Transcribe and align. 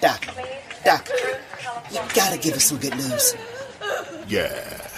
Doc, 0.00 0.24
Doc, 0.84 1.08
you 1.90 1.98
gotta 2.14 2.38
give 2.38 2.54
us 2.54 2.64
some 2.64 2.78
good 2.78 2.96
news. 2.96 3.34
Yeah. 4.28 4.88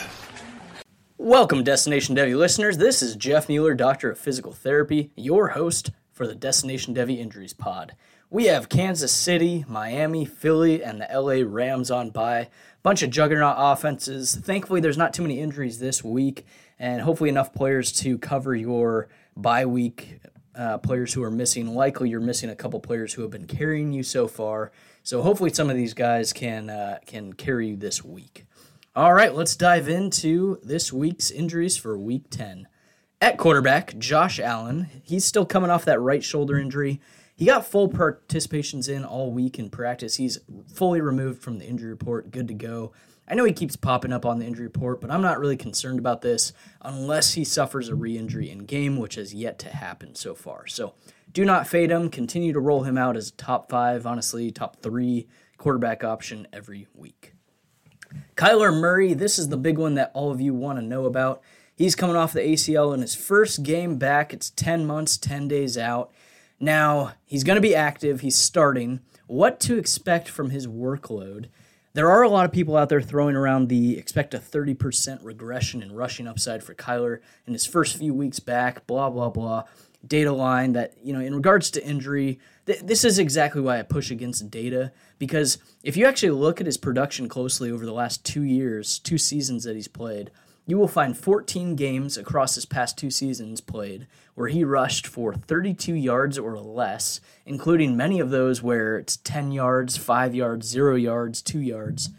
Welcome, 1.19 1.65
Destination 1.65 2.15
Devy 2.17 2.37
listeners. 2.37 2.79
This 2.79 3.03
is 3.03 3.17
Jeff 3.17 3.49
Mueller, 3.49 3.75
Doctor 3.75 4.11
of 4.11 4.19
Physical 4.19 4.53
Therapy, 4.53 5.11
your 5.17 5.49
host 5.49 5.91
for 6.13 6.27
the 6.27 6.35
Destination 6.35 6.95
Devy 6.95 7.19
Injuries 7.19 7.53
Pod. 7.53 7.95
We 8.29 8.45
have 8.47 8.69
Kansas 8.69 9.13
City, 9.13 9.65
Miami, 9.69 10.25
Philly, 10.25 10.85
and 10.85 11.01
the 11.01 11.09
LA 11.13 11.43
Rams 11.47 11.91
on 11.91 12.11
by. 12.11 12.49
Bunch 12.83 13.03
of 13.03 13.11
juggernaut 13.11 13.57
offenses. 13.59 14.35
Thankfully, 14.35 14.81
there's 14.81 14.99
not 14.99 15.13
too 15.13 15.23
many 15.23 15.41
injuries 15.41 15.79
this 15.79 16.05
week, 16.05 16.47
and 16.79 17.03
hopefully 17.03 17.31
enough 17.31 17.53
players 17.53 17.93
to 17.93 18.19
cover 18.19 18.55
your 18.55 19.09
bye 19.37 19.67
week 19.67 20.21
uh, 20.61 20.77
players 20.77 21.15
who 21.15 21.23
are 21.23 21.31
missing. 21.31 21.75
Likely, 21.75 22.11
you're 22.11 22.21
missing 22.21 22.51
a 22.51 22.55
couple 22.55 22.79
players 22.81 23.15
who 23.15 23.23
have 23.23 23.31
been 23.31 23.47
carrying 23.47 23.93
you 23.93 24.03
so 24.03 24.29
far. 24.29 24.73
So 25.03 25.23
hopefully, 25.23 25.51
some 25.53 25.71
of 25.71 25.77
these 25.77 25.95
guys 25.95 26.35
can 26.35 26.69
uh, 26.69 26.99
can 27.07 27.33
carry 27.33 27.69
you 27.69 27.77
this 27.77 28.05
week. 28.05 28.45
All 28.95 29.15
right, 29.15 29.35
let's 29.35 29.57
dive 29.57 29.89
into 29.89 30.59
this 30.63 30.93
week's 30.93 31.31
injuries 31.31 31.79
for 31.79 31.97
Week 31.97 32.29
10. 32.29 32.69
At 33.23 33.39
quarterback, 33.39 33.97
Josh 33.99 34.39
Allen. 34.39 34.89
He's 35.03 35.25
still 35.25 35.47
coming 35.47 35.71
off 35.71 35.87
that 35.87 36.01
right 36.01 36.23
shoulder 36.23 36.59
injury. 36.59 37.01
He 37.37 37.47
got 37.47 37.65
full 37.65 37.89
participations 37.89 38.87
in 38.87 39.03
all 39.03 39.33
week 39.33 39.59
in 39.59 39.71
practice. 39.71 40.17
He's 40.17 40.41
fully 40.75 41.01
removed 41.01 41.41
from 41.41 41.59
the 41.59 41.65
injury 41.65 41.89
report, 41.89 42.31
good 42.31 42.49
to 42.49 42.55
go. 42.55 42.93
I 43.31 43.35
know 43.35 43.45
he 43.45 43.53
keeps 43.53 43.77
popping 43.77 44.13
up 44.13 44.27
on 44.27 44.41
the 44.41 44.47
injury 44.47 44.67
report, 44.67 45.01
but 45.01 45.11
I'm 45.11 45.23
not 45.23 45.39
really 45.39 45.57
concerned 45.57 46.01
about 46.01 46.21
this 46.21 46.53
unless 46.83 47.35
he 47.35 47.45
suffers 47.45 47.89
a 47.89 47.95
re 47.95 48.19
injury 48.19 48.51
in 48.51 48.65
game, 48.65 48.97
which 48.97 49.15
has 49.15 49.33
yet 49.33 49.57
to 49.61 49.69
happen 49.69 50.17
so 50.17 50.35
far. 50.35 50.67
So 50.67 50.95
do 51.33 51.45
not 51.45 51.69
fade 51.69 51.93
him. 51.93 52.11
Continue 52.11 52.53
to 52.53 52.59
roll 52.59 52.83
him 52.83 52.99
out 52.99 53.17
as 53.17 53.29
a 53.29 53.33
top 53.33 53.71
five, 53.71 54.05
honestly, 54.05 54.51
top 54.51 54.83
three 54.83 55.29
quarterback 55.59 56.03
option 56.03 56.49
every 56.53 56.89
week. 56.93 57.35
Kyler 58.35 58.75
Murray, 58.75 59.15
this 59.15 59.39
is 59.39 59.49
the 59.49 59.57
big 59.57 59.79
one 59.79 59.95
that 59.95 60.11
all 60.13 60.33
of 60.33 60.41
you 60.41 60.53
want 60.53 60.81
to 60.81 60.85
know 60.85 61.05
about. 61.05 61.41
He's 61.77 61.95
coming 61.95 62.17
off 62.17 62.33
the 62.33 62.41
ACL 62.41 62.93
in 62.93 63.01
his 63.01 63.15
first 63.15 63.63
game 63.63 63.97
back. 63.97 64.35
It's 64.35 64.51
10 64.51 64.87
months, 64.87 65.17
10 65.17 65.47
days 65.47 65.79
out. 65.79 66.11
Now, 66.59 67.13
he's 67.25 67.45
going 67.45 67.57
to 67.57 67.63
be 67.63 67.77
active. 67.77 68.21
He's 68.23 68.37
starting. 68.37 69.01
What 69.29 69.61
to 69.61 69.79
expect 69.79 70.29
from 70.29 70.51
his 70.51 70.67
workload? 70.67 71.47
There 71.93 72.11
are 72.11 72.23
a 72.23 72.29
lot 72.29 72.45
of 72.45 72.53
people 72.53 72.77
out 72.77 72.89
there 72.89 73.01
throwing 73.01 73.35
around 73.35 73.69
the 73.69 73.99
expect 73.99 74.33
a 74.35 74.39
30% 74.39 75.25
regression 75.25 75.83
in 75.83 75.93
rushing 75.93 76.29
upside 76.29 76.63
for 76.63 76.75
Kyler 76.75 77.19
in 77.47 77.53
his 77.53 77.67
first 77.67 77.97
few 77.97 78.15
weeks 78.15 78.39
back, 78.39 78.87
blah, 78.87 79.11
blah, 79.11 79.29
blah. 79.29 79.65
Data 80.07 80.33
line 80.33 80.73
that, 80.75 80.95
you 81.03 81.13
know, 81.13 81.21
in 81.21 81.35
regards 81.35 81.71
to 81.73 81.85
injury, 81.85 82.39
th- 82.67 82.81
this 82.81 83.05
is 83.05 83.19
exactly 83.19 83.61
why 83.61 83.79
I 83.79 83.83
push 83.83 84.11
against 84.11 84.51
data 84.51 84.93
because 85.19 85.59
if 85.83 85.97
you 85.97 86.07
actually 86.07 86.31
look 86.31 86.61
at 86.61 86.67
his 86.67 86.79
production 86.79 87.29
closely 87.29 87.71
over 87.71 87.85
the 87.85 87.93
last 87.93 88.25
two 88.25 88.43
years, 88.43 88.99
two 89.01 89.19
seasons 89.19 89.65
that 89.65 89.75
he's 89.75 89.89
played, 89.89 90.31
you 90.71 90.79
will 90.79 90.89
find 90.89 91.19
14 91.19 91.75
games 91.75 92.17
across 92.17 92.55
his 92.55 92.65
past 92.65 92.97
two 92.97 93.11
seasons 93.11 93.61
played 93.61 94.07
where 94.35 94.49
he 94.49 94.63
rushed 94.65 95.07
for 95.07 95.35
32 95.35 95.95
yards 95.95 96.39
or 96.39 96.59
less, 96.59 97.21
including 97.45 97.97
many 97.97 98.21
of 98.21 98.31
those 98.31 98.63
where 98.63 98.97
it's 98.97 99.17
10 99.19 99.53
yards, 99.53 99.97
5 99.97 100.35
yards, 100.35 100.67
0 100.67 100.95
yards, 100.95 101.43
2 101.43 101.59
yards. 101.59 102.11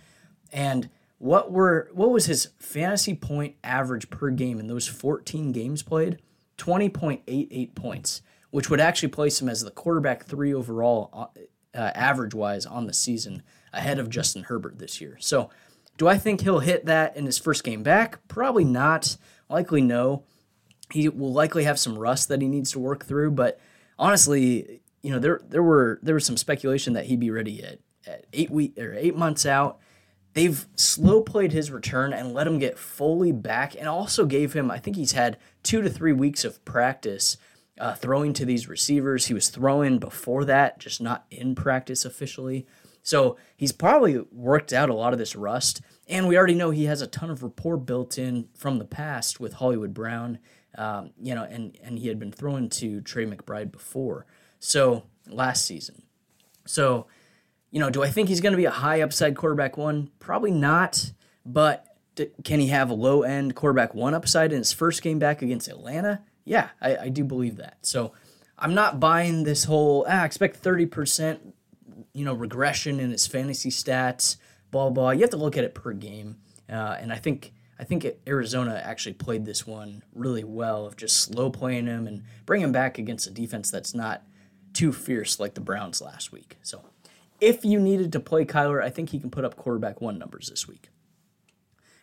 And 0.52 0.90
what 1.18 1.52
were 1.52 1.90
what 1.94 2.12
was 2.12 2.26
his 2.26 2.50
fantasy 2.60 3.16
point 3.16 3.56
average 3.64 4.10
per 4.10 4.30
game 4.32 4.60
in 4.60 4.68
those 4.68 4.88
14 4.88 5.52
games 5.52 5.82
played? 5.82 6.20
20.88 6.58 7.74
points, 7.74 8.22
which 8.50 8.70
would 8.70 8.82
actually 8.82 9.10
place 9.10 9.42
him 9.42 9.50
as 9.50 9.64
the 9.64 9.72
quarterback 9.72 10.26
3 10.26 10.54
overall 10.54 11.32
uh, 11.74 11.92
average 11.96 12.34
wise 12.34 12.66
on 12.66 12.86
the 12.86 12.94
season 12.94 13.44
ahead 13.74 13.98
of 13.98 14.10
Justin 14.10 14.44
Herbert 14.44 14.78
this 14.78 15.00
year. 15.00 15.18
So, 15.20 15.50
do 16.02 16.08
I 16.08 16.18
think 16.18 16.42
he'll 16.42 16.62
hit 16.62 16.88
that 16.88 17.16
in 17.16 17.28
his 17.28 17.38
first 17.38 17.64
game 17.64 17.84
back? 17.84 18.28
Probably 18.28 18.64
not. 18.64 19.18
Likely 19.50 19.84
no. 19.84 20.24
He 20.92 21.08
will 21.08 21.32
likely 21.32 21.66
have 21.66 21.78
some 21.78 21.96
rust 21.96 22.28
that 22.30 22.42
he 22.42 22.48
needs 22.48 22.72
to 22.72 22.80
work 22.80 23.06
through, 23.06 23.30
but 23.30 23.60
honestly, 24.00 24.82
you 25.04 25.12
know, 25.12 25.20
there 25.20 25.42
there 25.48 25.62
were 25.62 26.00
there 26.02 26.16
was 26.16 26.26
some 26.26 26.38
speculation 26.38 26.94
that 26.94 27.06
he'd 27.06 27.20
be 27.20 27.30
ready 27.30 27.64
at, 27.64 27.78
at 28.08 28.26
eight 28.34 28.50
week 28.50 28.80
or 28.80 28.96
eight 28.96 29.16
months 29.16 29.46
out. 29.46 29.78
They've 30.34 30.66
slow 30.76 31.22
played 31.22 31.52
his 31.52 31.70
return 31.70 32.14
and 32.14 32.34
let 32.34 32.48
him 32.48 32.58
get 32.58 32.80
fully 32.80 33.32
back, 33.32 33.76
and 33.76 33.88
also 33.88 34.26
gave 34.26 34.54
him. 34.54 34.72
I 34.72 34.80
think 34.80 34.96
he's 34.96 35.12
had 35.12 35.38
two 35.62 35.84
to 35.84 35.90
three 35.92 36.14
weeks 36.14 36.44
of 36.44 36.66
practice 36.66 37.38
uh, 37.80 37.94
throwing 37.94 38.34
to 38.34 38.46
these 38.46 38.68
receivers. 38.68 39.28
He 39.28 39.36
was 39.36 39.50
throwing 39.50 40.00
before 40.00 40.46
that, 40.46 40.80
just 40.80 41.00
not 41.00 41.28
in 41.30 41.54
practice 41.54 42.06
officially. 42.06 42.66
So 43.04 43.38
he's 43.56 43.72
probably 43.72 44.20
worked 44.32 44.74
out 44.74 44.90
a 44.90 44.94
lot 44.94 45.14
of 45.14 45.20
this 45.20 45.36
rust. 45.36 45.82
And 46.08 46.28
we 46.28 46.38
already 46.38 46.56
know 46.56 46.72
he 46.72 46.86
has 46.86 47.02
a 47.02 47.08
ton 47.08 47.30
of 47.30 47.42
rapport 47.42 47.78
built 47.78 48.18
in 48.18 48.50
from 48.56 48.78
the 48.78 48.86
past 48.86 49.40
with 49.40 49.54
Hollywood 49.54 49.94
Brown, 49.94 50.40
um, 50.78 51.12
you 51.22 51.34
know, 51.34 51.44
and, 51.44 51.78
and 51.84 52.00
he 52.00 52.08
had 52.08 52.20
been 52.20 52.32
thrown 52.32 52.70
to 52.70 53.02
Trey 53.02 53.26
McBride 53.26 53.72
before. 53.72 54.26
So 54.60 55.04
last 55.28 55.66
season. 55.66 56.04
So, 56.66 57.08
you 57.72 57.80
know, 57.80 57.90
do 57.90 58.04
I 58.04 58.10
think 58.10 58.30
he's 58.30 58.42
going 58.42 58.54
to 58.54 58.58
be 58.58 58.66
a 58.66 58.72
high 58.72 59.02
upside 59.02 59.36
quarterback 59.36 59.78
one? 59.78 60.12
Probably 60.20 60.52
not. 60.52 61.12
But 61.46 61.88
can 62.44 62.60
he 62.60 62.68
have 62.68 62.90
a 62.90 62.94
low 62.94 63.24
end 63.24 63.56
quarterback 63.56 63.96
one 63.96 64.14
upside 64.14 64.52
in 64.52 64.60
his 64.60 64.74
first 64.74 65.02
game 65.02 65.20
back 65.20 65.42
against 65.42 65.68
Atlanta? 65.68 66.22
Yeah, 66.44 66.70
I, 66.82 66.98
I 66.98 67.10
do 67.10 67.24
believe 67.24 67.58
that. 67.58 67.78
So 67.82 68.14
I'm 68.58 68.74
not 68.74 69.00
buying 69.00 69.44
this 69.44 69.64
whole, 69.64 70.06
ah, 70.08 70.24
expect 70.26 70.62
30%, 70.62 71.54
you 72.14 72.26
know, 72.26 72.34
regression 72.34 73.00
in 73.00 73.12
his 73.12 73.28
fantasy 73.28 73.70
stats, 73.70 74.38
blah, 74.72 74.90
blah. 74.90 75.12
You 75.12 75.22
have 75.22 75.30
to 75.32 75.38
look 75.38 75.58
at 75.58 75.64
it 75.64 75.74
per 75.74 75.94
game. 75.94 76.38
Uh, 76.70 76.98
and 77.00 77.12
I 77.12 77.18
think 77.18 77.54
I 77.80 77.84
think 77.84 78.06
Arizona 78.28 78.80
actually 78.84 79.14
played 79.14 79.44
this 79.44 79.66
one 79.66 80.04
really 80.14 80.44
well 80.44 80.86
of 80.86 80.96
just 80.96 81.18
slow 81.18 81.50
playing 81.50 81.88
him 81.88 82.06
and 82.06 82.24
bring 82.46 82.62
him 82.62 82.72
back 82.72 83.00
against 83.00 83.26
a 83.26 83.32
defense 83.32 83.72
that's 83.72 83.96
not 83.96 84.22
too 84.72 84.94
fierce 84.94 85.40
like 85.40 85.56
the 85.56 85.62
Browns 85.62 86.00
last 86.00 86.32
week. 86.32 86.58
So 86.62 86.84
if 87.40 87.66
you 87.66 87.80
needed 87.80 88.12
to 88.14 88.20
play 88.20 88.46
Kyler, 88.46 88.84
I 88.84 88.92
think 88.92 89.10
he 89.10 89.20
can 89.20 89.32
put 89.32 89.44
up 89.44 89.56
quarterback 89.56 90.00
one 90.00 90.20
numbers 90.20 90.48
this 90.48 90.68
week. 90.68 90.90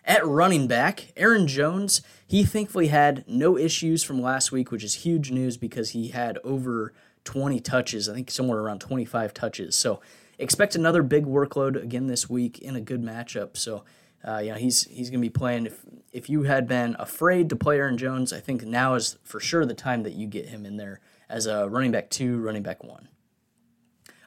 At 0.04 0.26
running 0.26 0.66
back, 0.66 1.12
Aaron 1.16 1.46
Jones, 1.46 2.02
he 2.26 2.42
thankfully 2.42 2.88
had 2.88 3.24
no 3.28 3.56
issues 3.56 4.02
from 4.02 4.20
last 4.20 4.50
week, 4.50 4.72
which 4.72 4.82
is 4.82 4.94
huge 4.94 5.30
news 5.30 5.56
because 5.56 5.90
he 5.90 6.08
had 6.08 6.38
over 6.42 6.92
20 7.24 7.60
touches, 7.60 8.08
I 8.08 8.14
think 8.14 8.30
somewhere 8.30 8.58
around 8.58 8.80
25 8.80 9.34
touches. 9.34 9.76
So 9.76 10.00
expect 10.38 10.74
another 10.74 11.02
big 11.02 11.26
workload 11.26 11.82
again 11.82 12.06
this 12.06 12.28
week 12.28 12.58
in 12.58 12.76
a 12.76 12.80
good 12.80 13.02
matchup. 13.02 13.56
So 13.56 13.84
uh, 14.24 14.40
he's 14.40 14.84
he's 14.84 15.10
going 15.10 15.20
to 15.20 15.26
be 15.26 15.30
playing. 15.30 15.66
If 15.66 15.84
if 16.12 16.28
you 16.28 16.42
had 16.42 16.66
been 16.66 16.96
afraid 16.98 17.48
to 17.50 17.56
play 17.56 17.78
Aaron 17.78 17.98
Jones, 17.98 18.32
I 18.32 18.40
think 18.40 18.64
now 18.64 18.94
is 18.94 19.18
for 19.22 19.40
sure 19.40 19.64
the 19.64 19.74
time 19.74 20.02
that 20.02 20.14
you 20.14 20.26
get 20.26 20.48
him 20.48 20.66
in 20.66 20.76
there 20.76 21.00
as 21.28 21.46
a 21.46 21.68
running 21.68 21.92
back 21.92 22.10
two, 22.10 22.38
running 22.38 22.62
back 22.62 22.82
one. 22.82 23.08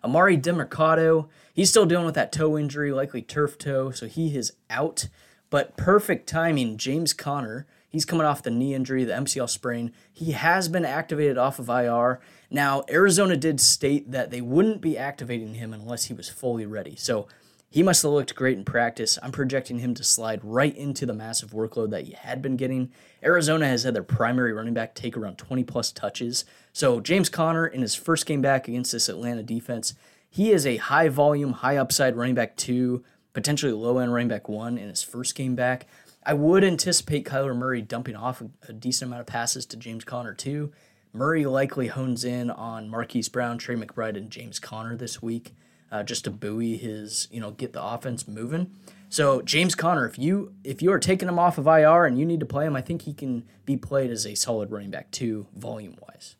Emari 0.04 0.42
Demercado, 0.42 1.28
he's 1.54 1.70
still 1.70 1.86
dealing 1.86 2.06
with 2.06 2.16
that 2.16 2.32
toe 2.32 2.58
injury, 2.58 2.92
likely 2.92 3.22
turf 3.22 3.58
toe, 3.58 3.92
so 3.92 4.08
he 4.08 4.36
is 4.36 4.54
out. 4.70 5.08
But 5.50 5.78
perfect 5.78 6.28
timing, 6.28 6.78
James 6.78 7.14
Conner. 7.14 7.68
He's 7.92 8.06
coming 8.06 8.26
off 8.26 8.42
the 8.42 8.50
knee 8.50 8.74
injury, 8.74 9.04
the 9.04 9.14
MCL 9.14 9.50
sprain. 9.50 9.92
He 10.14 10.32
has 10.32 10.70
been 10.70 10.86
activated 10.86 11.38
off 11.38 11.60
of 11.60 11.68
IR. 11.68 12.22
Now, 12.50 12.84
Arizona 12.90 13.36
did 13.36 13.60
state 13.60 14.12
that 14.12 14.32
they 14.32 14.40
wouldn't 14.40 14.82
be 14.82 14.98
activating 14.98 15.56
him 15.56 15.74
unless 15.74 16.06
he 16.06 16.14
was 16.14 16.30
fully 16.30 16.66
ready. 16.66 16.96
So 16.96 17.28
he 17.70 17.84
must 17.84 18.04
have 18.04 18.12
looked 18.12 18.34
great 18.34 18.58
in 18.58 18.64
practice. 18.64 19.20
I'm 19.22 19.32
projecting 19.32 19.80
him 19.80 19.94
to 19.96 20.04
slide 20.04 20.40
right 20.44 20.76
into 20.76 21.06
the 21.06 21.14
massive 21.14 21.52
workload 21.52 21.90
that 21.92 22.06
he 22.06 22.14
had 22.14 22.42
been 22.42 22.56
getting. 22.56 22.92
Arizona 23.24 23.68
has 23.68 23.84
had 23.84 23.94
their 23.94 24.04
primary 24.04 24.54
running 24.54 24.74
back 24.74 24.96
take 24.96 25.16
around 25.18 25.38
20 25.38 25.64
plus 25.66 25.92
touches. 25.92 26.46
So 26.74 27.02
James 27.02 27.30
Conner, 27.30 27.68
in 27.68 27.82
his 27.82 27.96
first 27.96 28.26
game 28.26 28.42
back 28.42 28.68
against 28.68 28.94
this 28.94 29.10
Atlanta 29.10 29.44
defense, 29.44 29.96
he 30.30 30.52
is 30.52 30.66
a 30.66 30.78
high 30.78 31.10
volume, 31.10 31.54
high 31.54 31.78
upside 31.78 32.16
running 32.16 32.36
back 32.36 32.56
two, 32.58 33.04
potentially 33.34 33.72
low 33.72 33.98
end 34.00 34.14
running 34.14 34.28
back 34.28 34.50
one 34.50 34.78
in 34.78 34.90
his 34.90 35.04
first 35.04 35.36
game 35.36 35.56
back. 35.56 35.88
I 36.24 36.34
would 36.34 36.64
anticipate 36.64 37.26
Kyler 37.26 37.56
Murray 37.56 37.82
dumping 37.82 38.16
off 38.16 38.42
a 38.68 38.74
decent 38.74 39.10
amount 39.10 39.22
of 39.22 39.28
passes 39.28 39.66
to 39.68 39.78
James 39.78 40.04
Conner 40.04 40.34
too. 40.34 40.72
Murray 41.14 41.46
likely 41.46 41.88
hones 41.88 42.24
in 42.24 42.50
on 42.50 42.90
Marquise 42.90 43.28
Brown, 43.28 43.58
Trey 43.58 43.76
McBride, 43.76 44.16
and 44.16 44.30
James 44.30 44.60
Conner 44.60 44.96
this 44.96 45.22
week 45.22 45.54
uh, 45.92 46.04
just 46.04 46.24
to 46.24 46.32
buoy 46.32 46.78
his, 46.78 47.28
you 47.32 47.42
know, 47.42 47.52
get 47.52 47.74
the 47.74 47.84
offense 47.84 48.28
moving. 48.28 48.72
So 49.10 49.42
James 49.42 49.76
Conner, 49.76 50.06
if 50.06 50.18
you 50.18 50.54
if 50.64 50.82
you 50.82 50.92
are 50.94 51.00
taking 51.00 51.28
him 51.28 51.38
off 51.38 51.58
of 51.58 51.68
IR 51.68 52.06
and 52.06 52.18
you 52.18 52.26
need 52.26 52.40
to 52.40 52.46
play 52.46 52.66
him, 52.66 52.76
I 52.76 52.82
think 52.82 53.02
he 53.02 53.14
can 53.14 53.44
be 53.66 53.76
played 53.76 54.10
as 54.10 54.26
a 54.26 54.36
solid 54.36 54.72
running 54.72 54.90
back 54.90 55.12
too, 55.12 55.48
volume 55.56 55.98
wise. 56.02 56.38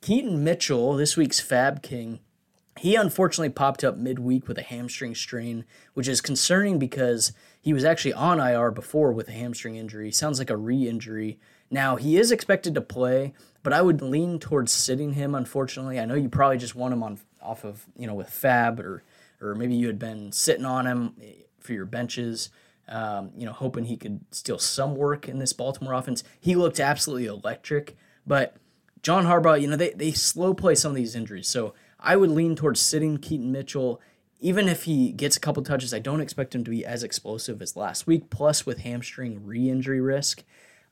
Keaton 0.00 0.42
Mitchell, 0.42 0.94
this 0.94 1.16
week's 1.16 1.40
FAAB 1.40 1.82
King, 1.82 2.20
he 2.78 2.94
unfortunately 2.94 3.50
popped 3.50 3.84
up 3.84 3.96
midweek 3.96 4.48
with 4.48 4.58
a 4.58 4.62
hamstring 4.62 5.14
strain, 5.14 5.64
which 5.94 6.08
is 6.08 6.20
concerning 6.20 6.78
because 6.78 7.32
he 7.60 7.72
was 7.72 7.84
actually 7.84 8.12
on 8.12 8.40
IR 8.40 8.70
before 8.70 9.12
with 9.12 9.28
a 9.28 9.32
hamstring 9.32 9.76
injury. 9.76 10.10
Sounds 10.10 10.38
like 10.38 10.50
a 10.50 10.56
re-injury. 10.56 11.38
Now 11.70 11.96
he 11.96 12.16
is 12.16 12.32
expected 12.32 12.74
to 12.74 12.80
play, 12.80 13.32
but 13.62 13.72
I 13.72 13.82
would 13.82 14.00
lean 14.00 14.38
towards 14.38 14.72
sitting 14.72 15.12
him. 15.12 15.34
Unfortunately, 15.34 16.00
I 16.00 16.06
know 16.06 16.14
you 16.14 16.28
probably 16.28 16.58
just 16.58 16.74
want 16.74 16.94
him 16.94 17.02
on 17.02 17.18
off 17.40 17.64
of 17.64 17.86
you 17.96 18.06
know 18.06 18.14
with 18.14 18.30
FAAB 18.30 18.80
or 18.80 19.02
or 19.40 19.54
maybe 19.54 19.74
you 19.74 19.86
had 19.86 19.98
been 19.98 20.32
sitting 20.32 20.64
on 20.64 20.86
him 20.86 21.14
for 21.60 21.72
your 21.72 21.86
benches. 21.86 22.50
Um, 22.90 23.32
you 23.36 23.44
know, 23.44 23.52
hoping 23.52 23.84
he 23.84 23.98
could 23.98 24.20
steal 24.30 24.58
some 24.58 24.94
work 24.94 25.28
in 25.28 25.38
this 25.38 25.52
Baltimore 25.52 25.92
offense. 25.92 26.24
He 26.40 26.54
looked 26.54 26.80
absolutely 26.80 27.26
electric, 27.26 27.98
but 28.26 28.56
John 29.02 29.26
Harbaugh, 29.26 29.60
you 29.60 29.68
know, 29.68 29.76
they, 29.76 29.90
they 29.90 30.12
slow 30.12 30.54
play 30.54 30.74
some 30.74 30.90
of 30.90 30.96
these 30.96 31.14
injuries. 31.14 31.48
So 31.48 31.74
I 32.00 32.16
would 32.16 32.30
lean 32.30 32.56
towards 32.56 32.80
sitting 32.80 33.18
Keaton 33.18 33.52
Mitchell. 33.52 34.00
Even 34.40 34.68
if 34.68 34.84
he 34.84 35.12
gets 35.12 35.36
a 35.36 35.40
couple 35.40 35.62
touches, 35.62 35.92
I 35.92 35.98
don't 35.98 36.20
expect 36.20 36.54
him 36.54 36.64
to 36.64 36.70
be 36.70 36.86
as 36.86 37.02
explosive 37.02 37.60
as 37.60 37.76
last 37.76 38.06
week. 38.06 38.30
Plus, 38.30 38.64
with 38.64 38.78
hamstring 38.78 39.44
re 39.44 39.68
injury 39.68 40.00
risk, 40.00 40.44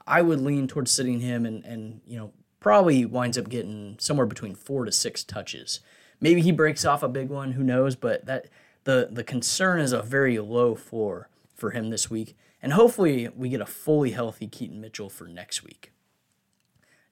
I 0.06 0.22
would 0.22 0.40
lean 0.40 0.66
towards 0.66 0.90
sitting 0.90 1.20
him 1.20 1.46
and, 1.46 1.64
and, 1.64 2.00
you 2.04 2.18
know, 2.18 2.32
probably 2.60 3.04
winds 3.04 3.38
up 3.38 3.48
getting 3.48 3.96
somewhere 4.00 4.26
between 4.26 4.54
four 4.54 4.84
to 4.84 4.92
six 4.92 5.22
touches. 5.22 5.80
Maybe 6.20 6.40
he 6.40 6.50
breaks 6.50 6.84
off 6.84 7.02
a 7.02 7.08
big 7.08 7.28
one, 7.28 7.52
who 7.52 7.62
knows? 7.62 7.94
But 7.94 8.26
that 8.26 8.48
the 8.84 9.08
the 9.10 9.24
concern 9.24 9.80
is 9.80 9.92
a 9.92 10.02
very 10.02 10.38
low 10.38 10.74
floor 10.74 11.28
for 11.54 11.70
him 11.70 11.90
this 11.90 12.10
week, 12.10 12.36
and 12.62 12.72
hopefully 12.72 13.28
we 13.36 13.48
get 13.48 13.60
a 13.60 13.66
fully 13.66 14.12
healthy 14.12 14.48
Keaton 14.48 14.80
Mitchell 14.80 15.10
for 15.10 15.26
next 15.26 15.62
week. 15.62 15.92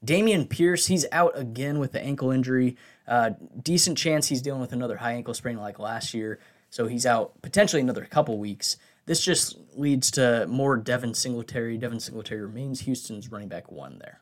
Dameon 0.04 0.48
Pierce, 0.48 0.86
he's 0.86 1.06
out 1.12 1.32
again 1.38 1.78
with 1.78 1.92
the 1.92 2.00
ankle 2.00 2.30
injury. 2.30 2.76
Uh, 3.06 3.30
decent 3.62 3.98
chance 3.98 4.28
he's 4.28 4.42
dealing 4.42 4.60
with 4.60 4.72
another 4.72 4.96
high 4.96 5.12
ankle 5.12 5.34
sprain 5.34 5.58
like 5.58 5.78
last 5.78 6.14
year, 6.14 6.38
so 6.70 6.86
he's 6.86 7.06
out 7.06 7.40
potentially 7.42 7.80
another 7.80 8.04
couple 8.04 8.38
weeks. 8.38 8.76
This 9.06 9.22
just 9.22 9.58
leads 9.74 10.10
to 10.12 10.46
more 10.46 10.76
Devin 10.76 11.14
Singletary. 11.14 11.76
Devin 11.76 12.00
Singletary 12.00 12.42
remains 12.42 12.80
Houston's 12.80 13.30
running 13.30 13.48
back 13.48 13.70
one 13.70 13.98
there. 13.98 14.20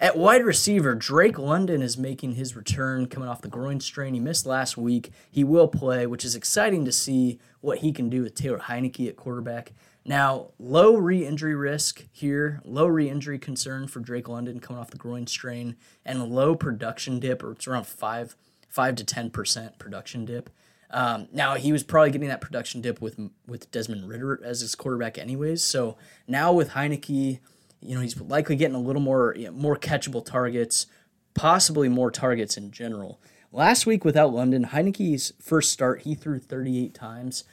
At 0.00 0.16
wide 0.16 0.44
receiver, 0.44 0.94
Drake 0.94 1.40
London 1.40 1.82
is 1.82 1.98
making 1.98 2.34
his 2.34 2.54
return 2.54 3.06
coming 3.06 3.28
off 3.28 3.42
the 3.42 3.48
groin 3.48 3.80
strain. 3.80 4.14
He 4.14 4.20
missed 4.20 4.46
last 4.46 4.76
week. 4.76 5.10
He 5.28 5.42
will 5.42 5.66
play, 5.66 6.06
which 6.06 6.24
is 6.24 6.36
exciting 6.36 6.84
to 6.84 6.92
see 6.92 7.40
what 7.60 7.78
he 7.78 7.90
can 7.90 8.08
do 8.08 8.22
with 8.22 8.36
Taylor 8.36 8.60
Heinicke 8.60 9.08
at 9.08 9.16
quarterback. 9.16 9.72
Now, 10.04 10.52
low 10.58 10.94
re 10.94 11.26
injury 11.26 11.56
risk 11.56 12.04
here, 12.12 12.60
low 12.64 12.86
re 12.86 13.10
injury 13.10 13.40
concern 13.40 13.88
for 13.88 13.98
Drake 13.98 14.28
London 14.28 14.60
coming 14.60 14.80
off 14.80 14.92
the 14.92 14.96
groin 14.96 15.26
strain, 15.26 15.76
and 16.04 16.30
low 16.30 16.54
production 16.54 17.18
dip, 17.18 17.42
or 17.42 17.52
it's 17.52 17.66
around 17.66 17.88
5, 17.88 18.36
5 18.68 18.94
to 18.94 19.04
10% 19.04 19.78
production 19.78 20.24
dip. 20.24 20.48
Um, 20.90 21.26
now, 21.32 21.56
he 21.56 21.72
was 21.72 21.82
probably 21.82 22.12
getting 22.12 22.28
that 22.28 22.40
production 22.40 22.80
dip 22.80 23.00
with, 23.00 23.18
with 23.48 23.70
Desmond 23.72 24.08
Ridder 24.08 24.40
as 24.44 24.60
his 24.60 24.76
quarterback, 24.76 25.18
anyways. 25.18 25.62
So 25.62 25.98
now 26.26 26.52
with 26.52 26.70
Heinicke, 26.70 27.40
you 27.80 27.94
know, 27.94 28.00
he's 28.00 28.20
likely 28.20 28.56
getting 28.56 28.76
a 28.76 28.80
little 28.80 29.02
more 29.02 29.34
you 29.36 29.46
know, 29.46 29.52
more 29.52 29.76
catchable 29.76 30.24
targets, 30.24 30.86
possibly 31.34 31.88
more 31.88 32.10
targets 32.10 32.56
in 32.56 32.70
general. 32.70 33.20
Last 33.52 33.86
week 33.86 34.04
without 34.04 34.32
London, 34.34 34.66
Heinicke's 34.66 35.32
first 35.40 35.72
start, 35.72 36.02
he 36.02 36.14
threw 36.14 36.38
38 36.38 36.92
times, 36.92 37.44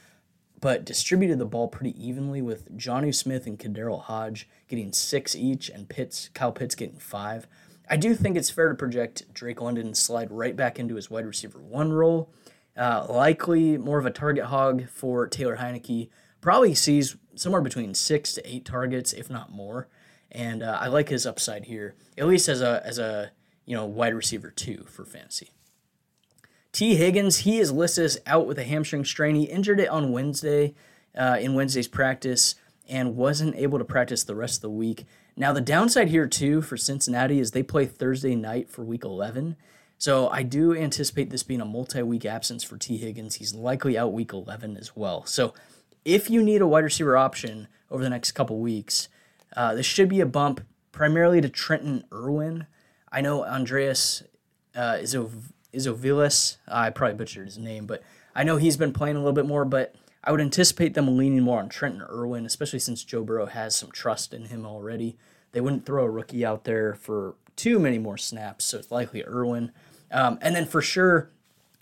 but 0.60 0.84
distributed 0.84 1.38
the 1.38 1.46
ball 1.46 1.68
pretty 1.68 1.94
evenly 2.04 2.42
with 2.42 2.76
Jonnu 2.76 3.14
Smith 3.14 3.46
and 3.46 3.58
KhaDarel 3.58 4.02
Hodge 4.02 4.48
getting 4.68 4.92
six 4.92 5.34
each 5.34 5.70
and 5.70 5.88
Pitts, 5.88 6.28
Kyle 6.34 6.52
Pitts 6.52 6.74
getting 6.74 6.98
five. 6.98 7.46
I 7.88 7.96
do 7.96 8.14
think 8.14 8.36
it's 8.36 8.50
fair 8.50 8.68
to 8.68 8.74
project 8.74 9.32
Drake 9.32 9.60
London 9.60 9.94
slide 9.94 10.30
right 10.30 10.56
back 10.56 10.78
into 10.78 10.96
his 10.96 11.08
wide 11.08 11.24
receiver 11.24 11.60
one 11.60 11.92
role. 11.92 12.30
Uh, 12.76 13.06
likely 13.08 13.78
more 13.78 13.98
of 13.98 14.04
a 14.04 14.10
target 14.10 14.46
hog 14.46 14.88
for 14.88 15.26
Taylor 15.26 15.56
Heinicke. 15.56 16.10
Probably 16.42 16.74
sees 16.74 17.16
somewhere 17.36 17.62
between 17.62 17.94
six 17.94 18.34
to 18.34 18.46
eight 18.46 18.64
targets, 18.66 19.12
if 19.12 19.30
not 19.30 19.50
more 19.50 19.88
and 20.32 20.62
uh, 20.62 20.78
I 20.80 20.88
like 20.88 21.08
his 21.08 21.26
upside 21.26 21.64
here, 21.64 21.94
at 22.18 22.26
least 22.26 22.48
as 22.48 22.60
a 22.60 22.82
as 22.84 22.98
a 22.98 23.30
you 23.64 23.74
know 23.76 23.84
wide 23.84 24.14
receiver 24.14 24.50
two 24.50 24.84
for 24.88 25.04
fantasy. 25.04 25.50
Tee 26.72 26.96
Higgins, 26.96 27.38
he 27.38 27.58
is 27.58 27.72
listed 27.72 28.04
as 28.04 28.20
out 28.26 28.46
with 28.46 28.58
a 28.58 28.64
hamstring 28.64 29.04
strain. 29.04 29.34
He 29.34 29.44
injured 29.44 29.80
it 29.80 29.88
on 29.88 30.12
Wednesday 30.12 30.74
uh, 31.16 31.38
in 31.40 31.54
Wednesday's 31.54 31.88
practice 31.88 32.54
and 32.88 33.16
wasn't 33.16 33.56
able 33.56 33.78
to 33.78 33.84
practice 33.84 34.22
the 34.24 34.34
rest 34.34 34.56
of 34.56 34.62
the 34.62 34.70
week. 34.70 35.06
Now 35.36 35.52
the 35.52 35.60
downside 35.60 36.08
here 36.08 36.26
too 36.26 36.62
for 36.62 36.76
Cincinnati 36.76 37.40
is 37.40 37.50
they 37.50 37.62
play 37.62 37.86
Thursday 37.86 38.34
night 38.34 38.68
for 38.70 38.82
Week 38.84 39.04
11. 39.04 39.56
So 39.98 40.28
I 40.28 40.42
do 40.42 40.74
anticipate 40.76 41.30
this 41.30 41.42
being 41.42 41.62
a 41.62 41.66
multi-week 41.66 42.26
absence 42.26 42.62
for 42.62 42.76
Tee 42.76 42.98
Higgins. 42.98 43.36
He's 43.36 43.54
likely 43.54 43.96
out 43.96 44.12
Week 44.12 44.32
11 44.32 44.76
as 44.76 44.94
well. 44.94 45.24
So 45.24 45.54
if 46.04 46.28
you 46.28 46.42
need 46.42 46.60
a 46.60 46.66
wide 46.66 46.84
receiver 46.84 47.16
option 47.16 47.68
over 47.90 48.02
the 48.02 48.10
next 48.10 48.32
couple 48.32 48.58
weeks, 48.58 49.08
uh, 49.54 49.74
this 49.74 49.86
should 49.86 50.08
be 50.08 50.20
a 50.20 50.26
bump 50.26 50.60
primarily 50.92 51.40
to 51.40 51.48
Trenton 51.48 52.04
Irwin. 52.12 52.66
I 53.12 53.20
know 53.20 53.44
Andreas 53.44 54.22
uh, 54.74 54.98
Izov-. 55.00 55.52
I 56.68 56.90
probably 56.90 57.16
butchered 57.16 57.46
his 57.46 57.58
name, 57.58 57.86
but 57.86 58.02
I 58.34 58.44
know 58.44 58.56
he's 58.56 58.76
been 58.76 58.92
playing 58.92 59.16
a 59.16 59.18
little 59.18 59.32
bit 59.32 59.46
more. 59.46 59.64
But 59.64 59.94
I 60.24 60.32
would 60.32 60.40
anticipate 60.40 60.94
them 60.94 61.16
leaning 61.16 61.42
more 61.42 61.60
on 61.60 61.68
Trenton 61.68 62.02
Irwin, 62.02 62.46
especially 62.46 62.78
since 62.78 63.04
Joe 63.04 63.22
Burrow 63.22 63.46
has 63.46 63.76
some 63.76 63.90
trust 63.90 64.34
in 64.34 64.46
him 64.46 64.66
already. 64.66 65.16
They 65.52 65.60
wouldn't 65.60 65.86
throw 65.86 66.04
a 66.04 66.10
rookie 66.10 66.44
out 66.44 66.64
there 66.64 66.94
for 66.94 67.34
too 67.54 67.78
many 67.78 67.98
more 67.98 68.18
snaps, 68.18 68.64
so 68.64 68.78
it's 68.78 68.90
likely 68.90 69.24
Irwin. 69.24 69.72
Um, 70.10 70.38
and 70.42 70.54
then 70.54 70.66
for 70.66 70.82
sure, 70.82 71.30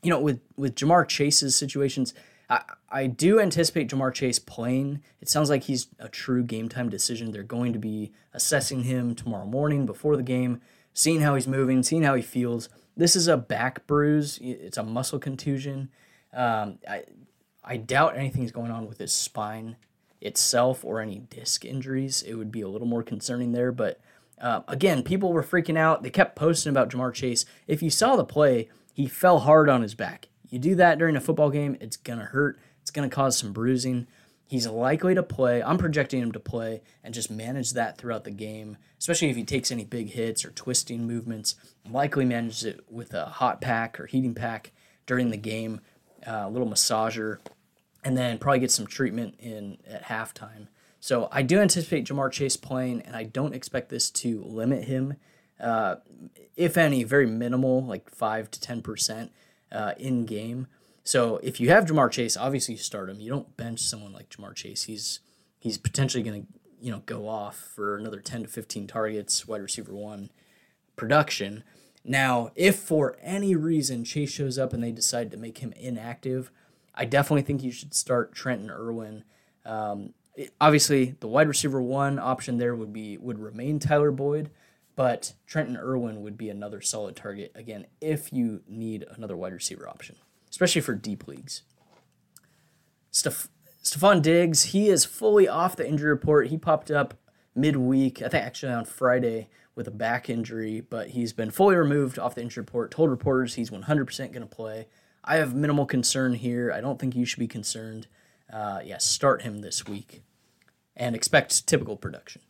you 0.02 0.10
know, 0.10 0.20
with 0.20 0.40
with 0.56 0.74
Ja'Marr 0.74 1.08
Chase's 1.08 1.56
situations, 1.56 2.14
I, 2.48 2.62
I 2.90 3.06
do 3.06 3.40
anticipate 3.40 3.88
Ja'Marr 3.88 4.12
Chase 4.12 4.38
playing. 4.38 5.02
It 5.20 5.28
sounds 5.28 5.50
like 5.50 5.64
he's 5.64 5.88
a 5.98 6.08
true 6.08 6.42
game 6.42 6.68
time 6.68 6.88
decision. 6.88 7.30
They're 7.30 7.42
going 7.42 7.72
to 7.72 7.78
be 7.78 8.12
assessing 8.32 8.84
him 8.84 9.14
tomorrow 9.14 9.46
morning 9.46 9.86
before 9.86 10.16
the 10.16 10.22
game, 10.22 10.60
seeing 10.92 11.20
how 11.20 11.34
he's 11.34 11.48
moving, 11.48 11.82
seeing 11.82 12.02
how 12.02 12.14
he 12.14 12.22
feels. 12.22 12.68
This 12.96 13.16
is 13.16 13.28
a 13.28 13.36
back 13.36 13.86
bruise. 13.86 14.38
It's 14.42 14.76
a 14.76 14.82
muscle 14.82 15.18
contusion. 15.18 15.90
Um, 16.32 16.78
I, 16.88 17.04
I 17.64 17.76
doubt 17.78 18.16
anything's 18.16 18.52
going 18.52 18.70
on 18.70 18.86
with 18.86 18.98
his 18.98 19.12
spine 19.12 19.76
itself 20.20 20.84
or 20.84 21.00
any 21.00 21.18
disc 21.18 21.64
injuries. 21.64 22.22
It 22.22 22.34
would 22.34 22.52
be 22.52 22.60
a 22.60 22.68
little 22.68 22.86
more 22.86 23.02
concerning 23.02 23.52
there. 23.52 23.72
But 23.72 24.00
uh, 24.40 24.62
again, 24.68 25.02
people 25.02 25.32
were 25.32 25.42
freaking 25.42 25.78
out. 25.78 26.02
They 26.02 26.10
kept 26.10 26.36
posting 26.36 26.70
about 26.70 26.90
Ja'Marr 26.90 27.14
Chase. 27.14 27.44
If 27.66 27.82
you 27.82 27.90
saw 27.90 28.16
the 28.16 28.24
play, 28.24 28.68
he 28.92 29.06
fell 29.06 29.40
hard 29.40 29.68
on 29.68 29.82
his 29.82 29.94
back. 29.94 30.28
You 30.54 30.60
do 30.60 30.76
that 30.76 31.00
during 31.00 31.16
a 31.16 31.20
football 31.20 31.50
game, 31.50 31.76
it's 31.80 31.96
going 31.96 32.20
to 32.20 32.26
hurt. 32.26 32.60
It's 32.80 32.92
going 32.92 33.10
to 33.10 33.12
cause 33.12 33.36
some 33.36 33.52
bruising. 33.52 34.06
He's 34.46 34.68
likely 34.68 35.12
to 35.16 35.22
play. 35.24 35.60
I'm 35.60 35.78
projecting 35.78 36.22
him 36.22 36.30
to 36.30 36.38
play 36.38 36.82
and 37.02 37.12
just 37.12 37.28
manage 37.28 37.72
that 37.72 37.98
throughout 37.98 38.22
the 38.22 38.30
game, 38.30 38.76
especially 39.00 39.30
if 39.30 39.36
he 39.36 39.42
takes 39.42 39.72
any 39.72 39.84
big 39.84 40.10
hits 40.10 40.44
or 40.44 40.52
twisting 40.52 41.08
movements. 41.08 41.56
Likely 41.90 42.24
manages 42.24 42.62
it 42.62 42.84
with 42.88 43.14
a 43.14 43.24
hot 43.24 43.60
pack 43.60 43.98
or 43.98 44.06
heating 44.06 44.32
pack 44.32 44.70
during 45.06 45.30
the 45.30 45.36
game, 45.36 45.80
uh, 46.24 46.44
a 46.44 46.50
little 46.50 46.68
massager, 46.68 47.38
and 48.04 48.16
then 48.16 48.38
probably 48.38 48.60
get 48.60 48.70
some 48.70 48.86
treatment 48.86 49.34
in 49.40 49.78
at 49.90 50.04
halftime. 50.04 50.68
So 51.00 51.28
I 51.32 51.42
do 51.42 51.58
anticipate 51.58 52.06
Ja'Marr 52.06 52.30
Chase 52.30 52.56
playing, 52.56 53.02
and 53.02 53.16
I 53.16 53.24
don't 53.24 53.56
expect 53.56 53.88
this 53.88 54.08
to 54.10 54.40
limit 54.44 54.84
him. 54.84 55.14
Uh, 55.58 55.96
if 56.54 56.76
any, 56.76 57.02
very 57.02 57.26
minimal, 57.26 57.84
like 57.84 58.08
five 58.08 58.52
to 58.52 58.60
ten 58.60 58.82
percent 58.82 59.32
uh, 59.74 59.92
in 59.98 60.24
game. 60.24 60.66
So 61.02 61.38
if 61.42 61.60
you 61.60 61.68
have 61.68 61.84
Ja'Marr 61.84 62.10
Chase, 62.10 62.36
obviously 62.36 62.74
you 62.74 62.80
start 62.80 63.10
him. 63.10 63.20
You 63.20 63.28
don't 63.28 63.56
bench 63.58 63.80
someone 63.80 64.12
like 64.12 64.30
Ja'Marr 64.30 64.54
Chase. 64.54 64.84
He's 64.84 65.20
he's 65.58 65.76
potentially 65.76 66.22
going 66.22 66.42
to 66.42 66.48
you 66.84 66.90
know, 66.90 67.02
go 67.06 67.26
off 67.26 67.56
for 67.56 67.96
another 67.96 68.20
10 68.20 68.42
to 68.42 68.48
15 68.48 68.86
targets, 68.86 69.48
wide 69.48 69.62
receiver 69.62 69.94
one 69.94 70.28
production. 70.96 71.64
Now, 72.04 72.50
if 72.54 72.76
for 72.76 73.16
any 73.22 73.56
reason 73.56 74.04
Chase 74.04 74.30
shows 74.30 74.58
up 74.58 74.74
and 74.74 74.84
they 74.84 74.92
decide 74.92 75.30
to 75.30 75.38
make 75.38 75.58
him 75.58 75.72
inactive, 75.72 76.50
I 76.94 77.06
definitely 77.06 77.40
think 77.40 77.62
you 77.62 77.72
should 77.72 77.94
start 77.94 78.34
Trenton 78.34 78.70
Irwin. 78.70 79.24
Um, 79.64 80.12
obviously, 80.60 81.14
the 81.20 81.26
wide 81.26 81.48
receiver 81.48 81.80
one 81.80 82.18
option 82.18 82.58
there 82.58 82.74
would 82.74 82.92
be 82.92 83.16
would 83.16 83.38
remain 83.38 83.78
Tyler 83.78 84.10
Boyd, 84.10 84.50
but 84.96 85.34
Trenton 85.46 85.76
Irwin 85.76 86.22
would 86.22 86.36
be 86.36 86.48
another 86.48 86.80
solid 86.80 87.16
target 87.16 87.52
again 87.54 87.86
if 88.00 88.32
you 88.32 88.62
need 88.68 89.04
another 89.10 89.36
wide 89.36 89.52
receiver 89.52 89.88
option, 89.88 90.16
especially 90.50 90.80
for 90.80 90.94
deep 90.94 91.26
leagues. 91.26 91.62
Steph- 93.10 93.48
Stefon 93.82 94.22
Diggs, 94.22 94.64
he 94.66 94.88
is 94.88 95.04
fully 95.04 95.46
off 95.46 95.76
the 95.76 95.86
injury 95.86 96.10
report. 96.10 96.48
He 96.48 96.56
popped 96.56 96.90
up 96.90 97.14
midweek, 97.54 98.22
I 98.22 98.28
think 98.28 98.44
actually 98.44 98.72
on 98.72 98.84
Friday 98.84 99.48
with 99.74 99.86
a 99.88 99.92
back 99.92 100.30
injury, 100.30 100.80
but 100.80 101.10
he's 101.10 101.32
been 101.32 101.50
fully 101.50 101.76
removed 101.76 102.18
off 102.18 102.34
the 102.34 102.42
injury 102.42 102.62
report. 102.62 102.90
Told 102.90 103.10
reporters 103.10 103.54
he's 103.54 103.70
100% 103.70 104.18
going 104.32 104.40
to 104.40 104.46
play. 104.46 104.86
I 105.24 105.36
have 105.36 105.54
minimal 105.54 105.86
concern 105.86 106.34
here. 106.34 106.72
I 106.72 106.80
don't 106.80 106.98
think 106.98 107.16
you 107.16 107.24
should 107.24 107.38
be 107.38 107.48
concerned. 107.48 108.06
Uh, 108.52 108.80
yeah, 108.84 108.98
start 108.98 109.42
him 109.42 109.60
this 109.60 109.86
week 109.86 110.22
and 110.96 111.16
expect 111.16 111.66
typical 111.66 111.96
production. 111.96 112.42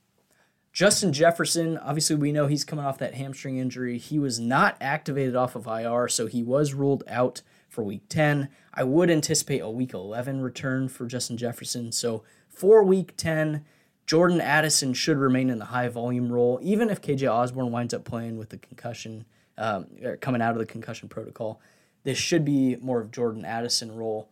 Justin 0.75 1.13
Jefferson, 1.13 1.79
obviously, 1.79 2.17
we 2.17 2.33
know 2.33 2.49
he's 2.49 2.65
coming 2.65 2.85
off 2.85 2.99
that 2.99 3.15
hamstring 3.15 3.59
injury. 3.59 3.97
He 3.97 4.19
was 4.19 4.41
not 4.41 4.77
activated 4.81 5.37
off 5.37 5.55
of 5.55 5.69
IR, 5.69 6.09
so 6.09 6.27
he 6.27 6.43
was 6.43 6.75
ruled 6.75 7.05
out 7.07 7.43
for 7.69 7.85
week 7.85 8.03
10. 8.09 8.49
I 8.75 8.83
would 8.83 9.09
anticipate 9.09 9.61
a 9.61 9.71
week 9.71 9.95
11 9.95 10.41
return 10.41 10.89
for 10.89 11.07
Justin 11.07 11.37
Jefferson. 11.37 11.93
So 11.93 12.25
for 12.49 12.83
week 12.83 13.17
10, 13.17 13.65
Jordan 14.05 14.41
Addison 14.41 14.95
should 14.95 15.17
remain 15.17 15.49
in 15.49 15.61
the 15.61 15.67
high 15.67 15.87
volume 15.87 16.33
role, 16.33 16.59
even 16.61 16.91
if 16.91 17.01
KJ 17.01 17.33
Osborn 17.33 17.71
winds 17.71 17.95
up 17.95 18.05
playing 18.05 18.37
with 18.37 18.49
the 18.49 18.59
concussion, 18.59 19.27
um, 19.57 19.87
coming 20.21 20.43
out 20.43 20.55
of 20.55 20.59
the 20.59 20.67
concussion 20.67 21.09
protocol. 21.09 21.61
This 22.03 22.19
should 22.19 22.45
be 22.45 22.75
more 22.81 23.01
of 23.01 23.13
Jordan 23.13 23.45
Addison 23.45 23.95
role. 23.95 24.29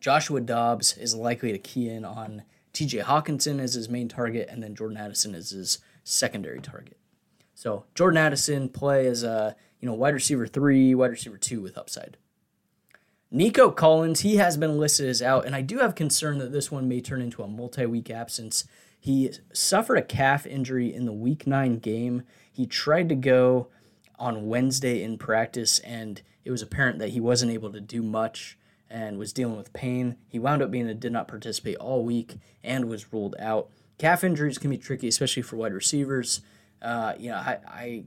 Joshua 0.00 0.40
Dobbs 0.40 0.96
is 0.96 1.14
likely 1.14 1.52
to 1.52 1.58
key 1.58 1.88
in 1.88 2.04
on 2.04 2.42
TJ 2.72 3.04
Hockenson 3.04 3.60
as 3.60 3.74
his 3.74 3.88
main 3.88 4.08
target, 4.08 4.48
and 4.50 4.62
then 4.62 4.74
Jordan 4.74 4.96
Addison 4.96 5.34
as 5.34 5.50
his 5.50 5.78
secondary 6.04 6.60
target. 6.60 6.96
So 7.54 7.84
Jordan 7.94 8.18
Addison 8.18 8.68
play 8.68 9.06
as 9.06 9.22
a 9.22 9.56
you 9.80 9.86
know 9.86 9.94
wide 9.94 10.14
receiver 10.14 10.46
three, 10.46 10.94
wide 10.94 11.10
receiver 11.10 11.36
two 11.36 11.60
with 11.60 11.76
upside. 11.76 12.16
Nico 13.30 13.70
Collins, 13.70 14.20
he 14.20 14.36
has 14.36 14.56
been 14.56 14.78
listed 14.78 15.08
as 15.08 15.22
out, 15.22 15.46
and 15.46 15.54
I 15.54 15.62
do 15.62 15.78
have 15.78 15.94
concern 15.94 16.38
that 16.38 16.52
this 16.52 16.70
one 16.72 16.88
may 16.88 17.00
turn 17.00 17.22
into 17.22 17.44
a 17.44 17.48
multi-week 17.48 18.10
absence. 18.10 18.64
He 18.98 19.30
suffered 19.52 19.98
a 19.98 20.02
calf 20.02 20.46
injury 20.46 20.92
in 20.92 21.06
the 21.06 21.12
week 21.12 21.46
nine 21.46 21.78
game. 21.78 22.24
He 22.50 22.66
tried 22.66 23.08
to 23.08 23.14
go 23.14 23.68
on 24.18 24.48
Wednesday 24.48 25.02
in 25.02 25.16
practice, 25.16 25.78
and 25.80 26.20
it 26.44 26.50
was 26.50 26.60
apparent 26.60 26.98
that 26.98 27.10
he 27.10 27.20
wasn't 27.20 27.52
able 27.52 27.72
to 27.72 27.80
do 27.80 28.02
much 28.02 28.58
and 28.90 29.18
was 29.18 29.32
dealing 29.32 29.56
with 29.56 29.72
pain. 29.72 30.16
He 30.28 30.38
wound 30.38 30.62
up 30.62 30.70
being 30.70 30.86
did 30.98 31.12
not 31.12 31.28
participate 31.28 31.76
all 31.76 32.04
week 32.04 32.36
and 32.64 32.86
was 32.86 33.12
ruled 33.12 33.36
out. 33.38 33.70
Calf 33.98 34.24
injuries 34.24 34.58
can 34.58 34.70
be 34.70 34.78
tricky, 34.78 35.08
especially 35.08 35.42
for 35.42 35.56
wide 35.56 35.72
receivers. 35.72 36.40
Uh, 36.82 37.14
you 37.18 37.30
know, 37.30 37.36
I, 37.36 37.58
I 37.66 38.04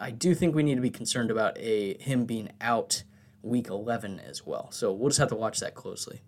I 0.00 0.10
do 0.10 0.34
think 0.34 0.54
we 0.54 0.62
need 0.62 0.76
to 0.76 0.80
be 0.80 0.90
concerned 0.90 1.30
about 1.30 1.56
a 1.58 1.96
him 1.98 2.24
being 2.24 2.50
out 2.60 3.02
week 3.42 3.68
11 3.68 4.20
as 4.20 4.46
well. 4.46 4.70
So 4.70 4.92
we'll 4.92 5.08
just 5.08 5.20
have 5.20 5.28
to 5.30 5.36
watch 5.36 5.60
that 5.60 5.74
closely. 5.74 6.22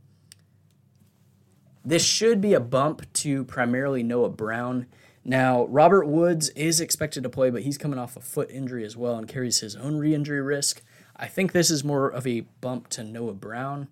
This 1.85 2.05
should 2.05 2.41
be 2.41 2.55
a 2.55 2.61
bump 2.61 3.11
to 3.15 3.45
primarily 3.45 4.03
Noah 4.03 4.31
Brown. 4.31 4.87
Now, 5.25 5.67
Robert 5.67 6.07
Woods 6.07 6.49
is 6.51 6.81
expected 6.81 7.23
to 7.23 7.29
play, 7.31 7.51
but 7.51 7.63
he's 7.63 7.79
coming 7.79 7.99
off 7.99 8.17
a 8.17 8.21
foot 8.21 8.51
injury 8.51 8.85
as 8.85 8.97
well 8.97 9.17
and 9.17 9.29
carries 9.29 9.61
his 9.61 9.77
own 9.77 9.97
re 9.97 10.15
injury 10.15 10.41
risk. 10.41 10.83
I 11.21 11.27
think 11.27 11.53
this 11.53 11.71
is 11.71 11.85
more 11.85 12.09
of 12.09 12.27
a 12.27 12.41
bump 12.41 12.89
to 12.89 13.05
Noah 13.05 13.35
Brown 13.35 13.89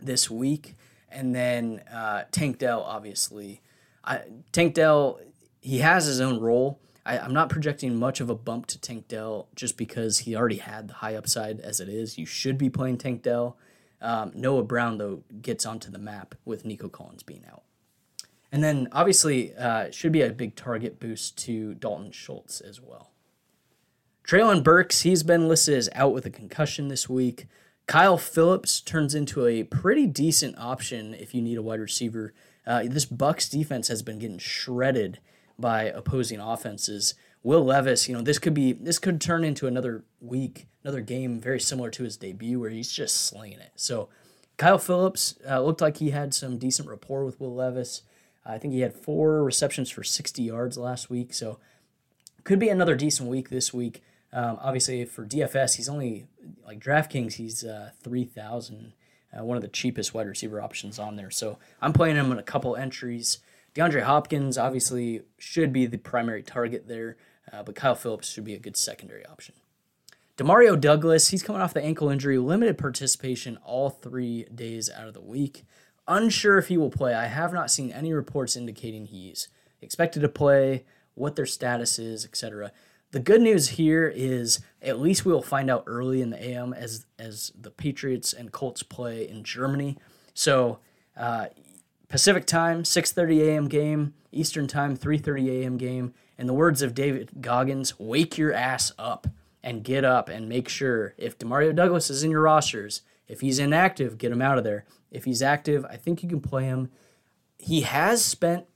this 0.00 0.28
week. 0.28 0.74
And 1.08 1.32
then 1.32 1.80
uh, 1.92 2.24
Tank 2.32 2.58
Dell, 2.58 2.82
obviously. 2.82 3.62
I, 4.04 4.22
Tank 4.50 4.74
Dell, 4.74 5.20
he 5.60 5.78
has 5.78 6.06
his 6.06 6.20
own 6.20 6.40
role. 6.40 6.80
I, 7.06 7.20
I'm 7.20 7.32
not 7.32 7.50
projecting 7.50 7.96
much 7.96 8.20
of 8.20 8.28
a 8.28 8.34
bump 8.34 8.66
to 8.66 8.80
Tank 8.80 9.06
Dell 9.06 9.46
just 9.54 9.76
because 9.76 10.18
he 10.18 10.34
already 10.34 10.56
had 10.56 10.88
the 10.88 10.94
high 10.94 11.14
upside 11.14 11.60
as 11.60 11.78
it 11.78 11.88
is. 11.88 12.18
You 12.18 12.26
should 12.26 12.58
be 12.58 12.68
playing 12.68 12.98
Tank 12.98 13.22
Dell. 13.22 13.56
Um, 14.02 14.32
Noah 14.34 14.64
Brown, 14.64 14.98
though, 14.98 15.22
gets 15.40 15.64
onto 15.64 15.88
the 15.88 16.00
map 16.00 16.34
with 16.44 16.64
Nico 16.64 16.88
Collins 16.88 17.22
being 17.22 17.44
out. 17.48 17.62
And 18.50 18.64
then 18.64 18.88
obviously, 18.90 19.54
uh, 19.54 19.92
should 19.92 20.12
be 20.12 20.22
a 20.22 20.30
big 20.30 20.56
target 20.56 20.98
boost 20.98 21.38
to 21.44 21.74
Dalton 21.74 22.10
Schultz 22.10 22.60
as 22.60 22.80
well. 22.80 23.12
Treylon 24.26 24.64
Burks, 24.64 25.02
he's 25.02 25.22
been 25.22 25.46
listed 25.46 25.74
as 25.74 25.88
out 25.94 26.12
with 26.12 26.26
a 26.26 26.30
concussion 26.30 26.88
this 26.88 27.08
week. 27.08 27.46
Kyle 27.86 28.18
Phillips 28.18 28.80
turns 28.80 29.14
into 29.14 29.46
a 29.46 29.62
pretty 29.62 30.04
decent 30.04 30.58
option 30.58 31.14
if 31.14 31.32
you 31.32 31.40
need 31.40 31.56
a 31.56 31.62
wide 31.62 31.78
receiver. 31.78 32.34
Uh, 32.66 32.82
this 32.86 33.06
Bucs 33.06 33.48
defense 33.48 33.86
has 33.86 34.02
been 34.02 34.18
getting 34.18 34.38
shredded 34.38 35.20
by 35.56 35.84
opposing 35.84 36.40
offenses. 36.40 37.14
Will 37.44 37.64
Levis, 37.64 38.08
you 38.08 38.16
know, 38.16 38.20
this 38.20 38.40
could 38.40 38.54
be 38.54 38.72
this 38.72 38.98
could 38.98 39.20
turn 39.20 39.44
into 39.44 39.68
another 39.68 40.02
week, 40.20 40.66
another 40.82 41.02
game 41.02 41.38
very 41.38 41.60
similar 41.60 41.90
to 41.90 42.02
his 42.02 42.16
debut 42.16 42.58
where 42.58 42.70
he's 42.70 42.90
just 42.90 43.28
slinging 43.28 43.60
it. 43.60 43.70
So 43.76 44.08
Kyle 44.56 44.78
Phillips 44.78 45.36
uh, 45.48 45.60
looked 45.60 45.80
like 45.80 45.98
he 45.98 46.10
had 46.10 46.34
some 46.34 46.58
decent 46.58 46.88
rapport 46.88 47.24
with 47.24 47.38
Will 47.38 47.54
Levis. 47.54 48.02
I 48.44 48.58
think 48.58 48.74
he 48.74 48.80
had 48.80 48.92
four 48.92 49.44
receptions 49.44 49.88
for 49.88 50.02
60 50.02 50.42
yards 50.42 50.76
last 50.76 51.10
week, 51.10 51.32
so 51.32 51.60
could 52.42 52.58
be 52.58 52.68
another 52.68 52.96
decent 52.96 53.28
week 53.28 53.50
this 53.50 53.72
week. 53.72 54.02
Um, 54.32 54.58
obviously, 54.60 55.04
for 55.04 55.24
DFS, 55.24 55.76
he's 55.76 55.88
only 55.88 56.26
like 56.66 56.80
DraftKings. 56.80 57.34
He's 57.34 57.64
uh, 57.64 57.90
three 58.02 58.24
thousand, 58.24 58.92
uh, 59.36 59.44
one 59.44 59.56
of 59.56 59.62
the 59.62 59.68
cheapest 59.68 60.14
wide 60.14 60.26
receiver 60.26 60.60
options 60.60 60.98
on 60.98 61.16
there. 61.16 61.30
So 61.30 61.58
I'm 61.80 61.92
playing 61.92 62.16
him 62.16 62.32
in 62.32 62.38
a 62.38 62.42
couple 62.42 62.76
entries. 62.76 63.38
DeAndre 63.74 64.02
Hopkins 64.02 64.56
obviously 64.56 65.22
should 65.38 65.72
be 65.72 65.86
the 65.86 65.98
primary 65.98 66.42
target 66.42 66.88
there, 66.88 67.16
uh, 67.52 67.62
but 67.62 67.74
Kyle 67.74 67.94
Phillips 67.94 68.30
should 68.30 68.44
be 68.44 68.54
a 68.54 68.58
good 68.58 68.76
secondary 68.76 69.24
option. 69.26 69.54
Demario 70.36 70.78
Douglas, 70.78 71.28
he's 71.28 71.42
coming 71.42 71.62
off 71.62 71.72
the 71.72 71.82
ankle 71.82 72.10
injury, 72.10 72.38
limited 72.38 72.76
participation 72.76 73.58
all 73.64 73.88
three 73.88 74.44
days 74.54 74.90
out 74.90 75.08
of 75.08 75.14
the 75.14 75.20
week. 75.20 75.64
Unsure 76.08 76.58
if 76.58 76.68
he 76.68 76.76
will 76.76 76.90
play. 76.90 77.14
I 77.14 77.26
have 77.26 77.54
not 77.54 77.70
seen 77.70 77.90
any 77.90 78.12
reports 78.12 78.54
indicating 78.54 79.06
he's 79.06 79.48
expected 79.80 80.20
to 80.20 80.28
play, 80.28 80.84
what 81.14 81.36
their 81.36 81.46
status 81.46 81.98
is, 81.98 82.24
etc. 82.24 82.70
The 83.12 83.20
good 83.20 83.40
news 83.40 83.70
here 83.70 84.12
is 84.14 84.60
at 84.82 85.00
least 85.00 85.24
we 85.24 85.32
will 85.32 85.42
find 85.42 85.70
out 85.70 85.84
early 85.86 86.20
in 86.20 86.30
the 86.30 86.42
AM 86.42 86.72
as 86.72 87.06
as 87.18 87.52
the 87.58 87.70
Patriots 87.70 88.32
and 88.32 88.52
Colts 88.52 88.82
play 88.82 89.28
in 89.28 89.44
Germany. 89.44 89.96
So 90.34 90.80
uh, 91.16 91.46
Pacific 92.08 92.46
time, 92.46 92.82
6:30 92.82 93.40
a.m. 93.40 93.68
game, 93.68 94.14
Eastern 94.32 94.66
time, 94.66 94.96
3:30 94.96 95.62
a.m. 95.62 95.76
game. 95.76 96.14
In 96.38 96.46
the 96.46 96.54
words 96.54 96.82
of 96.82 96.94
David 96.94 97.30
Goggins, 97.40 97.98
wake 97.98 98.36
your 98.36 98.52
ass 98.52 98.92
up 98.98 99.26
and 99.62 99.82
get 99.82 100.04
up 100.04 100.28
and 100.28 100.48
make 100.48 100.68
sure 100.68 101.14
if 101.16 101.38
Demario 101.38 101.74
Douglas 101.74 102.10
is 102.10 102.22
in 102.22 102.30
your 102.30 102.42
rosters, 102.42 103.02
if 103.26 103.40
he's 103.40 103.58
inactive, 103.58 104.18
get 104.18 104.32
him 104.32 104.42
out 104.42 104.58
of 104.58 104.64
there. 104.64 104.84
If 105.10 105.24
he's 105.24 105.42
active, 105.42 105.84
I 105.86 105.96
think 105.96 106.22
you 106.22 106.28
can 106.28 106.40
play 106.40 106.64
him. 106.64 106.90
He 107.58 107.80
has 107.80 108.24
spent 108.24 108.66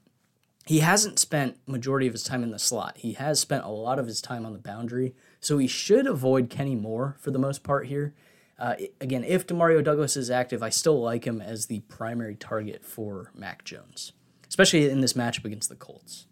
he 0.66 0.80
hasn't 0.80 1.18
spent 1.18 1.58
majority 1.66 2.06
of 2.06 2.12
his 2.12 2.22
time 2.22 2.42
in 2.42 2.50
the 2.50 2.58
slot. 2.58 2.98
He 2.98 3.14
has 3.14 3.40
spent 3.40 3.64
a 3.64 3.68
lot 3.68 3.98
of 3.98 4.06
his 4.06 4.20
time 4.20 4.44
on 4.44 4.52
the 4.52 4.58
boundary, 4.58 5.14
so 5.40 5.58
he 5.58 5.66
should 5.66 6.06
avoid 6.06 6.50
Kenny 6.50 6.76
Moore 6.76 7.16
for 7.18 7.30
the 7.30 7.38
most 7.38 7.62
part 7.62 7.86
here. 7.86 8.14
Uh, 8.58 8.74
again, 9.00 9.24
if 9.24 9.46
Demario 9.46 9.82
Douglas 9.82 10.16
is 10.16 10.30
active, 10.30 10.62
I 10.62 10.68
still 10.68 11.00
like 11.00 11.24
him 11.24 11.40
as 11.40 11.66
the 11.66 11.80
primary 11.80 12.36
target 12.36 12.84
for 12.84 13.30
Mac 13.34 13.64
Jones, 13.64 14.12
especially 14.48 14.88
in 14.90 15.00
this 15.00 15.14
matchup 15.14 15.46
against 15.46 15.70
the 15.70 15.76
Colts. 15.76 16.26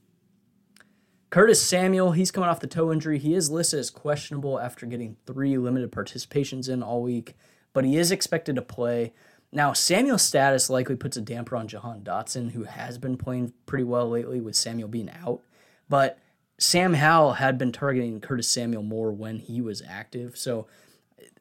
Curtis 1.31 1.63
Samuel, 1.63 2.13
he's 2.13 2.31
coming 2.31 2.49
off 2.49 2.61
the 2.61 2.67
toe 2.67 2.93
injury. 2.93 3.19
He 3.19 3.35
is 3.35 3.51
listed 3.51 3.81
as 3.81 3.91
questionable 3.91 4.59
after 4.59 4.87
getting 4.87 5.17
three 5.27 5.59
limited 5.59 5.91
participations 5.91 6.69
in 6.69 6.83
all 6.83 7.03
week, 7.03 7.35
but 7.73 7.85
he 7.85 7.97
is 7.97 8.11
expected 8.11 8.57
to 8.57 8.63
play. 8.63 9.13
Now, 9.51 9.73
Samuel's 9.73 10.23
status 10.23 10.69
likely 10.69 10.97
puts 10.97 11.17
a 11.17 11.23
damper 11.23 11.57
on 11.57 11.69
Jahan 11.69 12.03
Dotson, 12.03 12.51
who 12.53 12.65
has 12.65 12.99
been 12.99 13.17
playing 13.17 13.53
pretty 13.67 13.85
well 13.85 14.09
lately 14.09 14.41
with 14.41 14.57
Samuel 14.57 14.89
being 14.89 15.11
out. 15.11 15.41
But 15.89 16.19
Sam 16.59 16.95
Howell 16.95 17.35
had 17.35 17.57
been 17.57 17.73
targeting 17.73 18.21
Curtis 18.21 18.49
Samuel 18.49 18.83
more 18.83 19.11
when 19.13 19.39
he 19.39 19.61
was 19.61 19.83
active. 19.89 20.37
So 20.37 20.67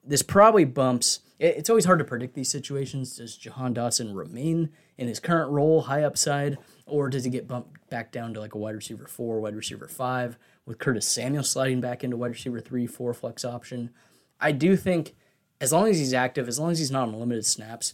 this 0.03 0.21
probably 0.21 0.63
bumps. 0.63 1.19
It's 1.39 1.69
always 1.69 1.85
hard 1.85 1.99
to 1.99 2.05
predict 2.05 2.33
these 2.33 2.49
situations. 2.49 3.17
Does 3.17 3.35
Jahan 3.35 3.73
Dotson 3.73 4.15
remain 4.15 4.69
in 4.97 5.07
his 5.07 5.19
current 5.19 5.51
role, 5.51 5.81
high 5.81 6.03
upside, 6.03 6.57
or 6.85 7.09
does 7.09 7.25
he 7.25 7.29
get 7.29 7.47
bumped 7.47 7.89
back 7.89 8.11
down 8.11 8.33
to 8.33 8.39
like 8.39 8.55
a 8.55 8.57
wide 8.57 8.75
receiver 8.75 9.05
four, 9.05 9.41
wide 9.41 9.55
receiver 9.55 9.87
five, 9.87 10.37
with 10.65 10.79
Curtis 10.79 11.05
Samuel 11.05 11.43
sliding 11.43 11.81
back 11.81 12.03
into 12.03 12.17
wide 12.17 12.31
receiver 12.31 12.61
three, 12.61 12.87
four 12.87 13.13
flex 13.13 13.43
option? 13.43 13.91
I 14.39 14.51
do 14.51 14.75
think 14.75 15.15
as 15.59 15.71
long 15.71 15.87
as 15.87 15.97
he's 15.97 16.13
active, 16.13 16.47
as 16.47 16.59
long 16.59 16.71
as 16.71 16.79
he's 16.79 16.91
not 16.91 17.07
on 17.07 17.19
limited 17.19 17.45
snaps, 17.45 17.93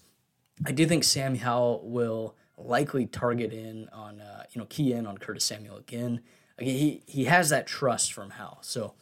I 0.66 0.72
do 0.72 0.86
think 0.86 1.04
Sam 1.04 1.36
Howell 1.36 1.82
will 1.84 2.36
likely 2.58 3.06
target 3.06 3.52
in 3.52 3.90
on 3.90 4.22
uh, 4.22 4.44
you 4.52 4.60
know 4.60 4.68
key 4.70 4.94
in 4.94 5.06
on 5.06 5.18
Curtis 5.18 5.46
Samuel 5.46 5.78
again. 5.78 6.22
Again, 6.58 6.76
he 6.76 7.04
he 7.08 7.26
has 7.26 7.50
that 7.50 7.68
trust 7.68 8.14
from 8.14 8.32
Howell. 8.32 8.60
So 8.62 8.94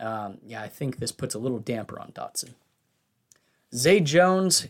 um, 0.00 0.38
yeah, 0.46 0.62
I 0.62 0.68
think 0.68 0.98
this 0.98 1.12
puts 1.12 1.34
a 1.34 1.38
little 1.38 1.58
damper 1.58 1.98
on 1.98 2.12
Dotson. 2.12 2.50
Zay 3.74 4.00
Jones, 4.00 4.68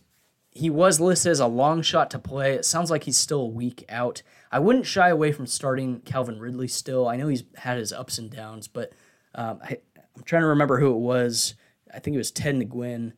he 0.51 0.71
was 0.71 1.01
listed 1.01 1.31
as 1.31 1.41
a 1.41 1.47
long 1.47 1.83
shot 1.83 2.11
to 2.11 2.19
play. 2.19 2.55
It 2.55 2.65
sounds 2.65 2.91
like 2.91 3.05
he's 3.05 3.19
still 3.19 3.43
a 3.43 3.47
week 3.47 3.85
out. 3.89 4.23
I 4.51 4.59
wouldn't 4.59 4.87
shy 4.87 5.09
away 5.09 5.33
from 5.33 5.47
starting 5.47 6.01
Calvin 6.01 6.39
Ridley 6.39 6.69
still. 6.69 7.07
I 7.07 7.17
know 7.17 7.29
he's 7.29 7.45
had 7.57 7.79
his 7.79 7.93
ups 7.93 8.19
and 8.19 8.31
downs, 8.31 8.67
but 8.67 8.93
um, 9.35 9.61
I, 9.63 9.79
am 10.17 10.25
trying 10.25 10.43
to 10.43 10.49
remember 10.49 10.81
who 10.81 10.91
it 10.91 10.99
was. 10.99 11.55
I 11.95 11.99
think 11.99 12.15
it 12.15 12.19
was 12.19 12.31
Ted 12.31 12.57
Nguyen 12.57 13.13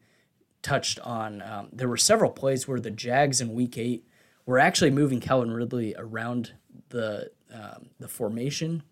touched 0.63 1.01
on. 1.01 1.43
Um, 1.43 1.69
there 1.73 1.89
were 1.89 1.97
several 1.97 2.31
plays 2.31 2.69
where 2.69 2.81
the 2.81 2.91
Jags 2.91 3.41
in 3.41 3.55
Week 3.55 3.77
Eight 3.79 4.07
were 4.47 4.59
actually 4.59 4.91
moving 4.91 5.21
Calvin 5.21 5.51
Ridley 5.53 5.95
around 5.97 6.53
the 6.91 7.31
um, 7.53 7.91
the 7.99 8.09
formation 8.09 8.83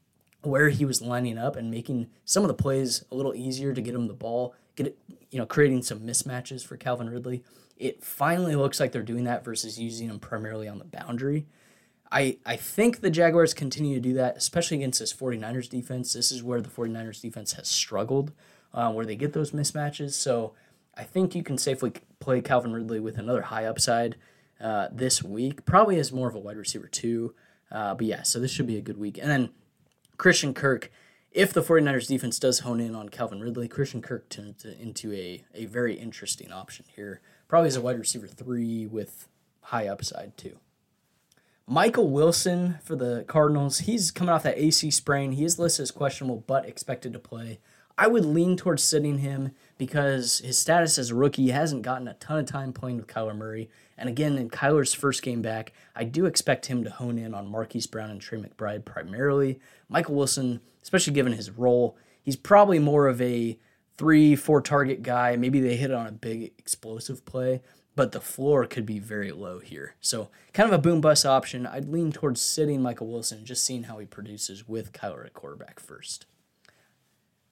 where 0.43 0.69
he 0.69 0.85
was 0.85 1.03
lining 1.03 1.37
up 1.37 1.57
and 1.57 1.71
making 1.71 2.09
some 2.25 2.45
of 2.45 2.49
the 2.49 2.55
plays 2.55 3.05
a 3.11 3.15
little 3.15 3.35
easier 3.35 3.73
to 3.73 3.81
get 3.81 3.95
him 3.95 4.07
the 4.07 4.15
ball, 4.15 4.55
get 4.77 4.87
it, 4.87 4.99
you 5.31 5.39
know, 5.39 5.47
creating 5.47 5.83
some 5.83 6.01
mismatches 6.01 6.65
for 6.65 6.77
Calvin 6.77 7.11
Ridley. 7.11 7.43
It 7.77 8.03
finally 8.03 8.57
looks 8.57 8.81
like 8.81 8.93
they're 8.93 9.03
doing 9.03 9.25
that 9.25 9.45
versus 9.45 9.79
using 9.79 10.09
him 10.09 10.19
primarily 10.19 10.69
on 10.69 10.79
the 10.79 10.85
boundary. 10.85 11.47
I, 12.11 12.39
I 12.47 12.57
think 12.57 13.01
the 13.01 13.11
Jaguars 13.11 13.53
continue 13.53 13.95
to 13.97 14.01
do 14.01 14.15
that, 14.15 14.37
especially 14.37 14.79
against 14.79 15.01
this 15.01 15.13
49ers 15.13 15.69
defense. 15.69 16.13
This 16.13 16.33
is 16.33 16.43
where 16.43 16.61
the 16.61 16.71
49ers 16.71 17.21
defense 17.21 17.53
has 17.53 17.69
struggled, 17.69 18.33
uh, 18.73 18.91
where 18.93 19.05
they 19.05 19.17
get 19.17 19.33
those 19.33 19.51
mismatches. 19.51 20.13
So 20.13 20.55
I 20.99 21.05
think 21.05 21.37
you 21.37 21.45
can 21.45 21.57
safely 21.57 21.93
play 22.19 22.41
Calvin 22.41 22.73
Ridley 22.73 22.99
with 22.99 23.19
another 23.19 23.43
high 23.43 23.65
upside 23.65 24.17
uh, 24.61 24.89
this 24.91 25.23
week, 25.23 25.65
probably 25.65 25.99
as 26.01 26.13
more 26.13 26.29
of 26.29 26.35
a 26.35 26.41
wide 26.41 26.57
receiver, 26.57 26.89
too. 26.89 27.35
Uh, 27.71 27.95
but 27.95 28.07
yeah, 28.07 28.23
so 28.23 28.41
this 28.41 28.51
should 28.51 28.67
be 28.67 28.77
a 28.77 28.83
good 28.83 28.99
week. 28.99 29.17
And 29.17 29.31
then 29.31 29.51
Christian 30.17 30.53
Kirk, 30.53 30.91
if 31.31 31.53
the 31.53 31.63
49ers 31.63 32.09
defense 32.09 32.41
does 32.41 32.61
hone 32.61 32.81
in 32.81 32.97
on 32.97 33.11
Calvin 33.11 33.41
Ridley, 33.41 33.69
Christian 33.69 34.03
Kirk 34.03 34.29
turns 34.29 34.65
into 34.65 35.13
a, 35.13 35.45
a 35.55 35.67
very 35.67 35.95
interesting 35.95 36.51
option 36.51 36.85
here. 36.97 37.21
Probably 37.47 37.69
as 37.69 37.77
a 37.77 37.81
wide 37.81 37.99
receiver 37.99 38.27
three 38.27 38.85
with 38.87 39.29
high 39.61 39.87
upside, 39.87 40.37
too. 40.37 40.59
Michael 41.65 42.11
Wilson 42.11 42.79
for 42.83 42.97
the 42.97 43.25
Cardinals, 43.29 43.81
he's 43.81 44.11
coming 44.11 44.35
off 44.35 44.43
that 44.43 44.59
AC 44.59 44.91
sprain. 44.91 45.33
He 45.33 45.45
is 45.45 45.59
listed 45.59 45.85
as 45.85 45.91
questionable, 45.91 46.43
but 46.47 46.67
expected 46.67 47.13
to 47.13 47.19
play. 47.19 47.61
I 47.99 48.07
would 48.07 48.25
lean 48.25 48.57
towards 48.57 48.83
sitting 48.83 49.19
him 49.19 49.53
because 49.79 50.39
his 50.39 50.59
status 50.59 50.99
as 50.99 51.11
a 51.11 51.15
rookie 51.15 51.51
hasn't 51.51 51.83
gotten 51.83 52.09
a 52.09 52.15
ton 52.15 52.41
of 52.41 52.47
time 52.47 52.73
playing 52.73 52.97
with 52.97 53.07
Kyler 53.07 53.37
Murray. 53.37 53.71
And 53.97 54.09
again, 54.09 54.37
in 54.37 54.51
Kyler's 54.51 54.93
first 54.93 55.23
game 55.23 55.41
back, 55.41 55.73
I 55.95 56.05
do 56.05 56.27
expect 56.27 56.67
him 56.67 56.85
to 56.85 56.91
hone 56.91 57.17
in 57.17 57.33
on 57.33 57.49
Marquise 57.49 57.87
Brown 57.87 58.11
and 58.11 58.21
Trey 58.21 58.41
McBride 58.41 58.85
primarily. 58.85 59.61
Michael 59.89 60.17
Wilson, 60.17 60.61
especially 60.83 61.13
given 61.13 61.33
his 61.33 61.51
role, 61.51 61.97
he's 62.23 62.37
probably 62.37 62.81
more 62.81 63.07
of 63.07 63.23
a 63.23 63.59
three, 63.97 64.37
four 64.37 64.61
target 64.61 65.03
guy. 65.03 65.37
Maybe 65.37 65.61
they 65.61 65.77
hit 65.77 65.93
on 65.93 66.07
a 66.07 66.13
big 66.13 66.53
explosive 66.59 67.25
play, 67.25 67.63
but 67.95 68.13
the 68.13 68.21
floor 68.21 68.67
could 68.67 68.87
be 68.87 68.99
very 68.99 69.31
low 69.31 69.61
here. 69.61 69.95
So, 70.01 70.29
kind 70.53 70.69
of 70.69 70.75
a 70.75 70.83
boom 70.83 71.01
bust 71.01 71.25
option. 71.25 71.67
I'd 71.67 71.89
lean 71.89 72.13
towards 72.13 72.41
sitting 72.41 72.83
Michael 72.83 73.09
Wilson, 73.09 73.45
just 73.45 73.65
seeing 73.65 73.85
how 73.85 73.99
he 73.99 74.07
produces 74.07 74.67
with 74.67 74.93
Kyler 74.93 75.27
at 75.27 75.35
quarterback 75.35 75.81
first. 75.81 76.27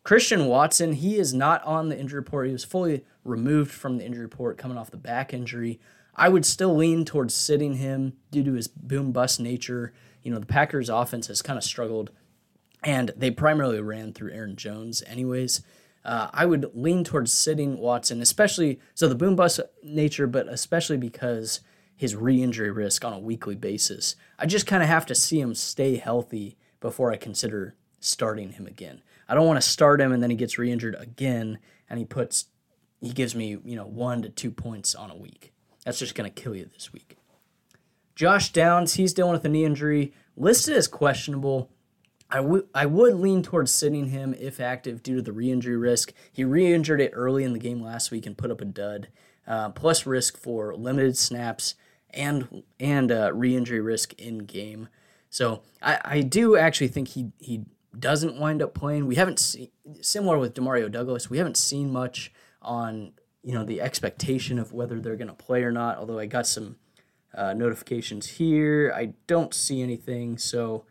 Christian 0.07 0.47
Watson, 0.47 0.93
he 0.93 1.19
is 1.19 1.35
not 1.35 1.65
on 1.65 1.89
the 1.89 1.99
injury 1.99 2.21
report. 2.21 2.47
He 2.47 2.53
was 2.53 2.63
fully 2.63 3.05
removed 3.25 3.73
from 3.73 3.99
the 3.99 4.05
injury 4.05 4.23
report 4.23 4.57
coming 4.57 4.79
off 4.79 4.89
the 4.89 4.97
back 4.97 5.35
injury. 5.35 5.81
I 6.15 6.29
would 6.29 6.47
still 6.47 6.77
lean 6.77 7.05
towards 7.05 7.35
sitting 7.35 7.75
him 7.75 8.13
due 8.31 8.45
to 8.45 8.53
his 8.53 8.69
boom 8.69 9.11
bust 9.11 9.41
nature. 9.41 9.93
You 10.23 10.31
know, 10.31 10.39
the 10.39 10.47
Packers 10.47 10.89
offense 10.89 11.27
has 11.27 11.43
kind 11.43 11.57
of 11.57 11.65
struggled, 11.65 12.13
and 12.85 13.11
they 13.17 13.33
primarily 13.33 13.81
ran 13.81 14.13
through 14.13 14.31
Aaron 14.31 14.55
Jones, 14.55 15.03
anyways. 15.09 15.63
Uh, 16.05 16.29
I 16.33 16.47
would 16.47 16.71
lean 16.73 17.03
towards 17.03 17.33
sitting 17.33 17.77
Watson, 17.77 18.23
especially 18.23 18.79
so 18.95 19.09
the 19.09 19.17
boom 19.17 19.35
bust 19.35 19.59
nature, 19.83 20.29
but 20.29 20.47
especially 20.47 20.99
because 20.99 21.63
his 21.97 22.15
re 22.15 22.41
injury 22.41 22.71
risk 22.71 23.05
on 23.05 23.13
a 23.13 23.19
weekly 23.19 23.57
basis. 23.57 24.15
I 24.39 24.47
just 24.47 24.69
kind 24.69 24.85
of 24.85 24.89
have 24.89 25.07
to 25.07 25.17
see 25.17 25.41
him 25.41 25.57
stay 25.57 25.97
healthy 25.97 26.57
before 26.78 27.11
I 27.11 27.17
consider 27.17 27.75
starting 27.99 28.52
him 28.52 28.69
again. 28.69 29.02
I 29.28 29.34
don't 29.34 29.47
want 29.47 29.60
to 29.60 29.69
start 29.69 30.00
him 30.00 30.12
and 30.12 30.23
then 30.23 30.30
he 30.30 30.36
gets 30.36 30.58
re 30.58 30.71
injured 30.71 30.97
again 30.99 31.58
and 31.89 31.99
he 31.99 32.04
puts, 32.04 32.47
he 33.00 33.10
gives 33.10 33.34
me, 33.34 33.58
you 33.65 33.76
know, 33.76 33.86
one 33.86 34.23
to 34.23 34.28
two 34.28 34.50
points 34.50 34.95
on 34.95 35.10
a 35.10 35.17
week. 35.17 35.52
That's 35.84 35.99
just 35.99 36.15
going 36.15 36.30
to 36.30 36.43
kill 36.43 36.54
you 36.54 36.69
this 36.73 36.93
week. 36.93 37.17
Josh 38.15 38.50
Downs, 38.50 38.95
he's 38.95 39.12
dealing 39.12 39.32
with 39.32 39.45
a 39.45 39.49
knee 39.49 39.65
injury, 39.65 40.12
listed 40.36 40.75
as 40.75 40.89
questionable. 40.89 41.71
I 42.30 42.41
would 42.41 42.67
I 42.75 42.86
would 42.86 43.15
lean 43.15 43.43
towards 43.43 43.71
sitting 43.71 44.06
him 44.06 44.34
if 44.34 44.58
active 44.58 45.02
due 45.02 45.17
to 45.17 45.23
the 45.23 45.32
re-injury 45.32 45.76
risk. 45.76 46.12
He 46.32 46.43
re-injured 46.43 47.00
it 47.00 47.12
early 47.15 47.45
in 47.45 47.52
the 47.52 47.58
game 47.58 47.80
last 47.80 48.10
week 48.10 48.26
and 48.26 48.36
put 48.36 48.50
up 48.50 48.60
a 48.60 48.65
dud, 48.65 49.08
uh, 49.47 49.71
plus 49.71 50.06
risk 50.06 50.36
for 50.36 50.75
limited 50.75 51.17
snaps 51.17 51.75
and 52.10 52.65
and 52.80 53.12
uh, 53.12 53.32
re-injury 53.32 53.80
risk 53.80 54.15
in 54.15 54.39
game. 54.39 54.89
So 55.30 55.62
I, 55.82 56.00
I 56.04 56.21
do 56.23 56.56
actually 56.56 56.89
think 56.89 57.08
he 57.08 57.30
he 57.39 57.65
doesn't 57.99 58.39
wind 58.39 58.63
up 58.63 58.75
playing. 58.75 59.06
We 59.06 59.17
haven't 59.17 59.39
seen 59.39 59.69
similar 60.00 60.39
with 60.39 60.54
Demario 60.54 60.91
Douglas. 60.91 61.30
We 61.30 61.39
haven't 61.39 61.56
seen 61.56 61.93
much 61.93 62.32
on 62.63 63.13
you 63.43 63.52
know 63.52 63.65
the 63.65 63.80
expectation 63.80 64.59
of 64.59 64.73
whether 64.73 65.00
they're 65.00 65.17
going 65.17 65.28
to 65.28 65.35
play 65.35 65.63
or 65.63 65.71
not. 65.71 65.99
Although 65.99 66.19
I 66.19 66.26
got 66.26 66.47
some 66.47 66.76
uh, 67.35 67.52
notifications 67.52 68.26
here, 68.26 68.93
I 68.95 69.15
don't 69.26 69.54
see 69.54 69.82
anything. 69.82 70.39
So 70.39 70.85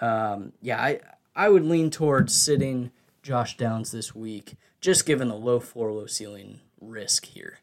um, 0.00 0.52
yeah, 0.60 0.80
I 0.80 1.00
I 1.34 1.48
would 1.48 1.64
lean 1.64 1.90
towards 1.90 2.34
sitting 2.34 2.90
Josh 3.22 3.56
Downs 3.56 3.92
this 3.92 4.14
week, 4.14 4.56
just 4.80 5.06
given 5.06 5.28
the 5.28 5.34
low 5.34 5.60
floor, 5.60 5.92
low 5.92 6.06
ceiling 6.06 6.60
risk 6.80 7.26
here, 7.26 7.60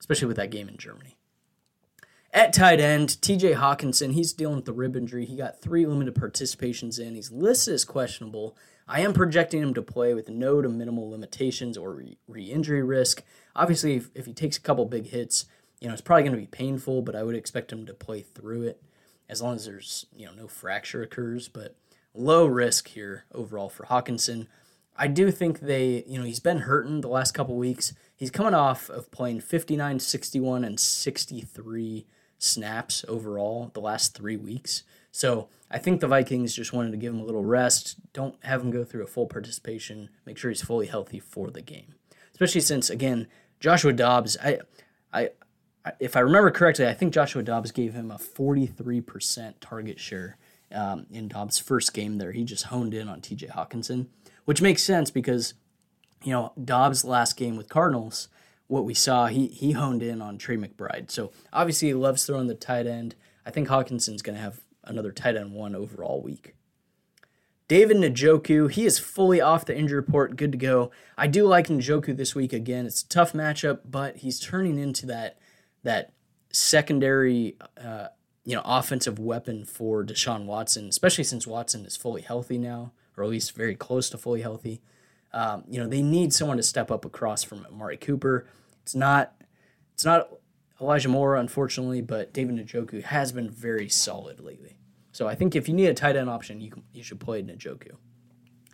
especially 0.00 0.28
with 0.28 0.36
that 0.36 0.50
game 0.50 0.68
in 0.68 0.76
Germany. 0.76 1.16
At 2.34 2.54
tight 2.54 2.80
end, 2.80 3.10
TJ 3.20 3.56
Hockenson, 3.56 4.14
he's 4.14 4.32
dealing 4.32 4.56
with 4.56 4.64
the 4.64 4.72
rib 4.72 4.96
injury. 4.96 5.26
He 5.26 5.36
got 5.36 5.60
three 5.60 5.84
limited 5.84 6.14
participations 6.14 6.98
in. 6.98 7.14
He's 7.14 7.30
listed 7.30 7.74
as 7.74 7.84
questionable. 7.84 8.56
I 8.88 9.00
am 9.00 9.12
projecting 9.12 9.62
him 9.62 9.74
to 9.74 9.82
play 9.82 10.14
with 10.14 10.30
no 10.30 10.62
to 10.62 10.68
minimal 10.70 11.10
limitations 11.10 11.76
or 11.76 12.02
re 12.26 12.44
injury 12.44 12.82
risk. 12.82 13.22
Obviously, 13.54 13.96
if, 13.96 14.10
if 14.14 14.24
he 14.24 14.32
takes 14.32 14.56
a 14.56 14.62
couple 14.62 14.86
big 14.86 15.08
hits, 15.08 15.44
you 15.78 15.88
know, 15.88 15.92
it's 15.92 16.00
probably 16.00 16.22
going 16.22 16.32
to 16.32 16.40
be 16.40 16.46
painful, 16.46 17.02
but 17.02 17.14
I 17.14 17.22
would 17.22 17.36
expect 17.36 17.70
him 17.70 17.84
to 17.84 17.92
play 17.92 18.22
through 18.22 18.62
it 18.62 18.82
as 19.28 19.42
long 19.42 19.56
as 19.56 19.66
there's, 19.66 20.06
you 20.16 20.24
know, 20.24 20.32
no 20.32 20.48
fracture 20.48 21.02
occurs. 21.02 21.48
But 21.48 21.76
low 22.14 22.46
risk 22.46 22.88
here 22.88 23.26
overall 23.34 23.68
for 23.68 23.84
Hockenson. 23.84 24.46
I 24.96 25.06
do 25.06 25.30
think 25.30 25.60
they, 25.60 26.02
you 26.06 26.18
know, 26.18 26.24
he's 26.24 26.40
been 26.40 26.60
hurting 26.60 27.02
the 27.02 27.08
last 27.08 27.32
couple 27.32 27.56
weeks. 27.56 27.92
He's 28.16 28.30
coming 28.30 28.54
off 28.54 28.88
of 28.88 29.10
playing 29.10 29.40
59, 29.40 30.00
61, 30.00 30.64
and 30.64 30.80
63 30.80 32.06
snaps 32.42 33.04
overall 33.08 33.70
the 33.74 33.80
last 33.80 34.16
three 34.16 34.36
weeks. 34.36 34.82
So 35.10 35.48
I 35.70 35.78
think 35.78 36.00
the 36.00 36.08
Vikings 36.08 36.54
just 36.54 36.72
wanted 36.72 36.90
to 36.92 36.96
give 36.96 37.12
him 37.12 37.20
a 37.20 37.24
little 37.24 37.44
rest. 37.44 37.96
Don't 38.12 38.34
have 38.44 38.62
him 38.62 38.70
go 38.70 38.84
through 38.84 39.04
a 39.04 39.06
full 39.06 39.26
participation. 39.26 40.08
Make 40.26 40.38
sure 40.38 40.50
he's 40.50 40.62
fully 40.62 40.86
healthy 40.86 41.20
for 41.20 41.50
the 41.50 41.62
game. 41.62 41.94
Especially 42.32 42.62
since 42.62 42.90
again, 42.90 43.28
Joshua 43.60 43.92
Dobbs, 43.92 44.36
I 44.42 44.60
I 45.12 45.30
if 46.00 46.16
I 46.16 46.20
remember 46.20 46.50
correctly, 46.50 46.86
I 46.86 46.94
think 46.94 47.12
Joshua 47.12 47.42
Dobbs 47.42 47.72
gave 47.72 47.94
him 47.94 48.10
a 48.10 48.16
43% 48.16 49.54
target 49.60 49.98
share 49.98 50.36
um, 50.72 51.06
in 51.10 51.28
Dobbs' 51.28 51.58
first 51.58 51.92
game 51.92 52.18
there. 52.18 52.32
He 52.32 52.44
just 52.44 52.64
honed 52.64 52.94
in 52.94 53.08
on 53.08 53.20
TJ 53.20 53.50
Hockenson, 53.50 54.06
which 54.44 54.62
makes 54.62 54.82
sense 54.82 55.10
because, 55.10 55.54
you 56.22 56.32
know, 56.32 56.52
Dobbs' 56.62 57.04
last 57.04 57.36
game 57.36 57.56
with 57.56 57.68
Cardinals, 57.68 58.28
what 58.72 58.86
we 58.86 58.94
saw, 58.94 59.26
he 59.26 59.48
he 59.48 59.72
honed 59.72 60.02
in 60.02 60.22
on 60.22 60.38
Trey 60.38 60.56
McBride. 60.56 61.10
So 61.10 61.30
obviously 61.52 61.88
he 61.88 61.94
loves 61.94 62.24
throwing 62.24 62.46
the 62.46 62.54
tight 62.54 62.86
end. 62.86 63.14
I 63.44 63.50
think 63.50 63.68
Hockenson's 63.68 64.22
going 64.22 64.36
to 64.36 64.42
have 64.42 64.62
another 64.82 65.12
tight 65.12 65.36
end 65.36 65.52
one 65.52 65.74
overall 65.74 66.22
week. 66.22 66.54
David 67.68 67.98
Njoku, 67.98 68.70
he 68.70 68.86
is 68.86 68.98
fully 68.98 69.42
off 69.42 69.66
the 69.66 69.76
injury 69.76 69.96
report, 69.96 70.36
good 70.36 70.52
to 70.52 70.58
go. 70.58 70.90
I 71.18 71.26
do 71.26 71.46
like 71.46 71.68
Njoku 71.68 72.16
this 72.16 72.34
week 72.34 72.54
again. 72.54 72.86
It's 72.86 73.02
a 73.02 73.08
tough 73.08 73.34
matchup, 73.34 73.80
but 73.84 74.16
he's 74.16 74.40
turning 74.40 74.78
into 74.78 75.04
that 75.04 75.38
that 75.82 76.14
secondary, 76.50 77.56
uh, 77.76 78.06
you 78.46 78.56
know, 78.56 78.62
offensive 78.64 79.18
weapon 79.18 79.66
for 79.66 80.02
Deshaun 80.02 80.46
Watson, 80.46 80.88
especially 80.88 81.24
since 81.24 81.46
Watson 81.46 81.84
is 81.84 81.98
fully 81.98 82.22
healthy 82.22 82.56
now, 82.56 82.92
or 83.18 83.24
at 83.24 83.28
least 83.28 83.54
very 83.54 83.74
close 83.74 84.08
to 84.08 84.16
fully 84.16 84.40
healthy. 84.40 84.80
Um, 85.34 85.64
you 85.68 85.78
know, 85.78 85.86
they 85.86 86.02
need 86.02 86.32
someone 86.32 86.56
to 86.56 86.62
step 86.62 86.90
up 86.90 87.04
across 87.04 87.42
from 87.42 87.66
Amari 87.70 87.98
Cooper. 87.98 88.46
It's 88.82 88.94
not 88.94 89.34
it's 89.94 90.04
not 90.04 90.28
Elijah 90.80 91.08
Moore, 91.08 91.36
unfortunately, 91.36 92.00
but 92.00 92.32
David 92.32 92.56
Njoku 92.56 93.02
has 93.04 93.32
been 93.32 93.48
very 93.48 93.88
solid 93.88 94.40
lately. 94.40 94.78
So 95.12 95.28
I 95.28 95.34
think 95.34 95.54
if 95.54 95.68
you 95.68 95.74
need 95.74 95.86
a 95.86 95.94
tight 95.94 96.16
end 96.16 96.28
option, 96.28 96.60
you 96.60 96.70
can, 96.70 96.82
you 96.92 97.02
should 97.02 97.20
play 97.20 97.42
Njoku. 97.42 97.92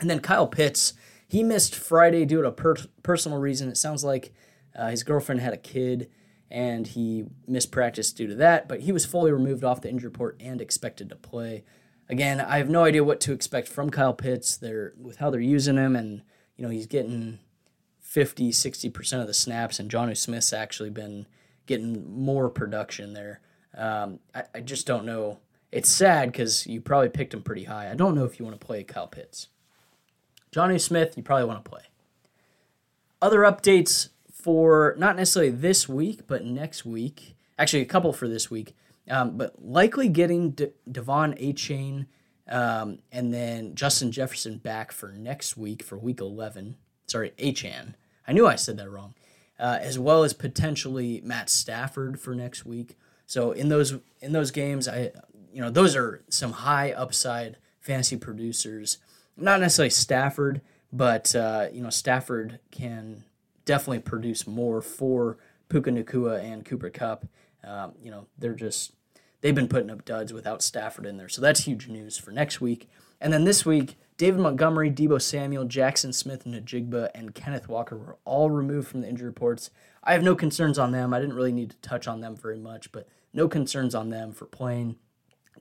And 0.01 0.09
then 0.09 0.21
Kyle 0.21 0.47
Pitts, 0.47 0.94
he 1.27 1.42
missed 1.42 1.75
Friday 1.75 2.25
due 2.25 2.42
to 2.42 2.49
a 2.49 2.53
per- 2.53 2.77
personal 3.03 3.38
reason. 3.38 3.68
It 3.68 3.77
sounds 3.77 4.05
like 4.05 4.33
uh, 4.75 4.88
his 4.88 5.03
girlfriend 5.03 5.40
had 5.40 5.53
a 5.53 5.59
kid, 5.59 6.09
and 6.51 6.87
he 6.87 7.25
missed 7.47 7.73
practice 7.73 8.12
due 8.12 8.29
to 8.29 8.35
that, 8.37 8.68
but 8.68 8.81
he 8.81 8.92
was 8.92 9.05
fully 9.05 9.33
removed 9.33 9.64
off 9.64 9.83
the 9.83 9.90
injury 9.90 10.09
report 10.09 10.37
and 10.40 10.61
expected 10.61 11.09
to 11.11 11.16
play. 11.16 11.64
Again, 12.09 12.40
I 12.40 12.59
have 12.59 12.71
no 12.71 12.85
idea 12.85 13.05
what 13.05 13.21
to 13.23 13.33
expect 13.33 13.68
from 13.68 13.90
Kyle 13.90 14.14
Pitts. 14.14 14.57
They're 14.57 14.94
with 14.97 15.18
how 15.18 15.29
they're 15.29 15.40
using 15.40 15.77
him, 15.77 15.94
and 15.94 16.23
you 16.57 16.64
know 16.64 16.71
he's 16.71 16.87
getting 16.87 17.40
50, 18.09 18.53
60 18.53 18.88
percent 18.88 19.21
of 19.21 19.29
the 19.29 19.35
snaps, 19.35 19.79
and 19.79 19.90
Jonnu 19.90 20.16
Smith's 20.16 20.55
actually 20.55 20.88
been 20.88 21.27
getting 21.66 22.11
more 22.11 22.49
production 22.49 23.12
there. 23.12 23.40
Um, 23.77 24.21
I, 24.35 24.44
I 24.55 24.61
just 24.61 24.87
don't 24.87 25.05
know. 25.05 25.40
It's 25.71 25.90
sad 25.90 26.33
because 26.33 26.66
you 26.66 26.81
probably 26.81 27.11
picked 27.11 27.35
him 27.35 27.42
pretty 27.42 27.64
high. 27.64 27.90
I 27.90 27.94
don't 27.94 28.14
know 28.14 28.25
if 28.25 28.38
you 28.38 28.47
want 28.47 28.59
to 28.59 28.66
play 28.66 28.83
Kyle 28.83 29.07
Pitts. 29.07 29.49
Jonnu 30.51 30.81
Smith, 30.81 31.18
you 31.18 31.23
probably 31.23 31.44
want 31.44 31.62
to 31.62 31.71
play. 31.71 31.83
Other 33.21 33.40
updates 33.40 34.09
for 34.33 34.94
not 34.97 35.16
necessarily 35.16 35.51
this 35.51 35.87
week, 35.87 36.27
but 36.27 36.47
next 36.47 36.87
week. 36.87 37.37
Actually, 37.59 37.83
a 37.83 37.87
couple 37.87 38.14
for 38.14 38.27
this 38.27 38.51
week. 38.51 38.75
Um, 39.11 39.37
but 39.37 39.62
likely 39.62 40.09
getting 40.09 40.53
De- 40.53 40.73
De'Von 40.90 41.38
Achane 41.38 42.07
um, 42.49 43.01
and 43.12 43.35
then 43.35 43.75
Justin 43.75 44.12
Jefferson 44.12 44.57
back 44.57 44.92
for 44.92 45.12
next 45.12 45.59
week 45.59 45.83
for 45.83 45.99
week 45.99 46.21
11. 46.21 46.77
Sorry, 47.09 47.33
Achane. 47.38 47.94
I 48.27 48.33
knew 48.33 48.47
I 48.47 48.57
said 48.57 48.77
that 48.77 48.90
wrong. 48.90 49.14
Uh, 49.59 49.79
as 49.81 49.99
well 49.99 50.23
as 50.23 50.33
potentially 50.33 51.21
Matt 51.25 51.51
Stafford 51.51 52.21
for 52.21 52.33
next 52.33 52.64
week. 52.64 52.97
So 53.27 53.51
in 53.51 53.68
those 53.68 53.97
in 54.21 54.33
those 54.33 54.53
games, 54.53 54.87
I 54.87 55.11
you 55.53 55.61
know 55.61 55.71
those 55.71 55.97
are 55.97 56.23
some 56.29 56.53
high 56.53 56.92
upside 56.92 57.57
fantasy 57.81 58.16
producers. 58.16 58.99
Not 59.37 59.61
necessarily 59.61 59.90
Stafford, 59.90 60.61
but 60.92 61.35
uh, 61.35 61.66
you 61.73 61.83
know 61.83 61.90
Stafford 61.90 62.61
can 62.71 63.25
definitely 63.64 64.01
produce 64.01 64.47
more 64.47 64.81
for 64.81 65.37
Puka 65.68 65.90
Nacua 65.90 66.42
and 66.42 66.64
Cooper 66.64 66.90
Kupp. 66.90 67.27
Um, 67.64 67.92
you 68.03 68.11
know, 68.11 68.27
they're 68.38 68.55
just 68.55 68.92
they've 69.40 69.55
been 69.55 69.68
putting 69.68 69.90
up 69.90 70.05
duds 70.05 70.33
without 70.33 70.62
Stafford 70.62 71.05
in 71.05 71.16
there, 71.16 71.29
so 71.29 71.42
that's 71.42 71.64
huge 71.64 71.88
news 71.88 72.16
for 72.16 72.31
next 72.31 72.61
week. 72.61 72.88
And 73.21 73.33
then 73.33 73.44
this 73.44 73.66
week, 73.66 73.99
David 74.18 74.40
Montgomery, 74.40 74.90
Deebo 74.90 75.22
Samuel, 75.22 75.64
Jackson 75.64 76.12
Smith-Njigba, 76.12 77.11
and 77.14 77.37
Kenneth 77.37 77.68
Walker 77.68 77.96
were 77.96 78.18
all 78.24 78.50
removed 78.50 78.88
from 78.88 79.00
the 79.00 79.09
injury 79.09 79.28
reports. 79.28 79.70
I 80.02 80.12
have 80.12 80.24
no 80.24 80.35
concerns 80.35 80.76
on 80.76 80.90
them. 80.90 81.14
I 81.14 81.20
didn't 81.20 81.37
really 81.37 81.52
need 81.52 81.70
to 81.70 81.76
touch 81.76 82.09
on 82.09 82.20
them 82.20 82.35
very 82.35 82.59
much, 82.59 82.90
but 82.90 83.09
no 83.33 83.46
concerns 83.48 83.94
on 83.94 84.11
them 84.11 84.33
for 84.33 84.46
playing. 84.46 84.96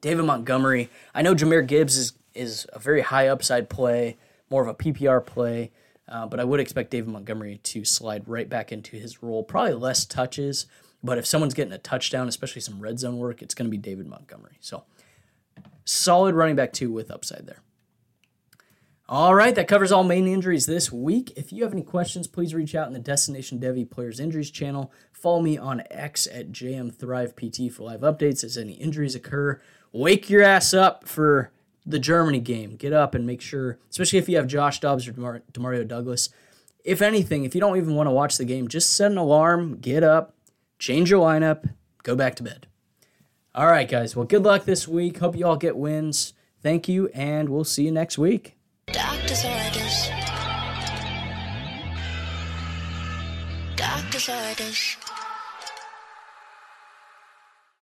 David 0.01 0.25
Montgomery, 0.25 0.89
I 1.13 1.21
know 1.21 1.35
Jahmyr 1.35 1.65
Gibbs 1.65 1.97
is 1.97 2.13
is 2.33 2.67
a 2.71 2.77
very 2.77 3.01
high 3.01 3.27
upside 3.27 3.67
play, 3.67 4.17
more 4.49 4.61
of 4.61 4.67
a 4.67 4.73
PPR 4.75 5.25
play. 5.25 5.71
Uh, 6.07 6.25
but 6.25 6.39
I 6.39 6.43
would 6.43 6.59
expect 6.59 6.91
David 6.91 7.09
Montgomery 7.09 7.59
to 7.63 7.83
slide 7.83 8.27
right 8.27 8.47
back 8.47 8.71
into 8.71 8.95
his 8.95 9.21
role. 9.21 9.43
Probably 9.43 9.73
less 9.73 10.05
touches, 10.05 10.67
but 11.03 11.17
if 11.17 11.25
someone's 11.25 11.53
getting 11.53 11.73
a 11.73 11.79
touchdown, 11.79 12.27
especially 12.27 12.61
some 12.61 12.79
red 12.79 12.99
zone 12.99 13.17
work, 13.17 13.41
it's 13.41 13.53
going 13.53 13.65
to 13.65 13.71
be 13.71 13.77
David 13.77 14.07
Montgomery. 14.07 14.57
So 14.61 14.83
solid 15.83 16.33
running 16.33 16.55
back 16.55 16.73
two 16.73 16.91
with 16.91 17.11
upside 17.11 17.45
there. 17.45 17.61
All 19.09 19.33
right, 19.33 19.55
that 19.55 19.69
covers 19.69 19.93
all 19.93 20.03
main 20.03 20.27
injuries 20.27 20.65
this 20.65 20.91
week. 20.91 21.31
If 21.37 21.53
you 21.53 21.63
have 21.63 21.71
any 21.71 21.81
questions, 21.81 22.27
please 22.27 22.53
reach 22.53 22.75
out 22.75 22.87
in 22.87 22.93
the 22.93 22.99
Destination 22.99 23.57
Devy 23.57 23.89
Players 23.89 24.19
Injuries 24.19 24.51
channel. 24.51 24.91
Follow 25.13 25.41
me 25.41 25.57
on 25.57 25.81
X 25.89 26.27
at 26.27 26.51
JM 26.51 26.93
Thrive 26.93 27.33
PT 27.33 27.71
for 27.71 27.83
live 27.83 28.01
updates 28.01 28.43
as 28.43 28.57
any 28.57 28.73
injuries 28.73 29.15
occur. 29.15 29.61
Wake 29.93 30.29
your 30.29 30.43
ass 30.43 30.73
up 30.73 31.07
for 31.07 31.53
the 31.85 31.99
Germany 31.99 32.41
game. 32.41 32.75
Get 32.75 32.91
up 32.91 33.15
and 33.15 33.25
make 33.25 33.39
sure, 33.39 33.79
especially 33.89 34.19
if 34.19 34.27
you 34.27 34.35
have 34.35 34.45
Josh 34.45 34.81
Dobbs 34.81 35.07
or 35.07 35.13
Demar- 35.13 35.43
Demario 35.53 35.87
Douglas. 35.87 36.27
If 36.83 37.01
anything, 37.01 37.45
if 37.45 37.55
you 37.55 37.61
don't 37.61 37.77
even 37.77 37.95
want 37.95 38.07
to 38.07 38.11
watch 38.11 38.37
the 38.37 38.43
game, 38.43 38.67
just 38.67 38.93
set 38.93 39.09
an 39.09 39.17
alarm, 39.17 39.77
get 39.77 40.03
up, 40.03 40.35
change 40.79 41.09
your 41.09 41.25
lineup, 41.25 41.69
go 42.03 42.13
back 42.13 42.35
to 42.35 42.43
bed. 42.43 42.67
All 43.55 43.67
right, 43.67 43.87
guys. 43.87 44.17
Well, 44.17 44.25
good 44.25 44.43
luck 44.43 44.65
this 44.65 44.85
week. 44.85 45.19
Hope 45.19 45.37
you 45.37 45.47
all 45.47 45.55
get 45.55 45.77
wins. 45.77 46.33
Thank 46.61 46.89
you, 46.89 47.07
and 47.13 47.47
we'll 47.47 47.63
see 47.63 47.85
you 47.85 47.91
next 47.93 48.17
week. 48.17 48.56
Doctor's 49.27 49.43
orders. 49.43 50.09
Doctor's 53.75 54.29
orders. 54.29 55.06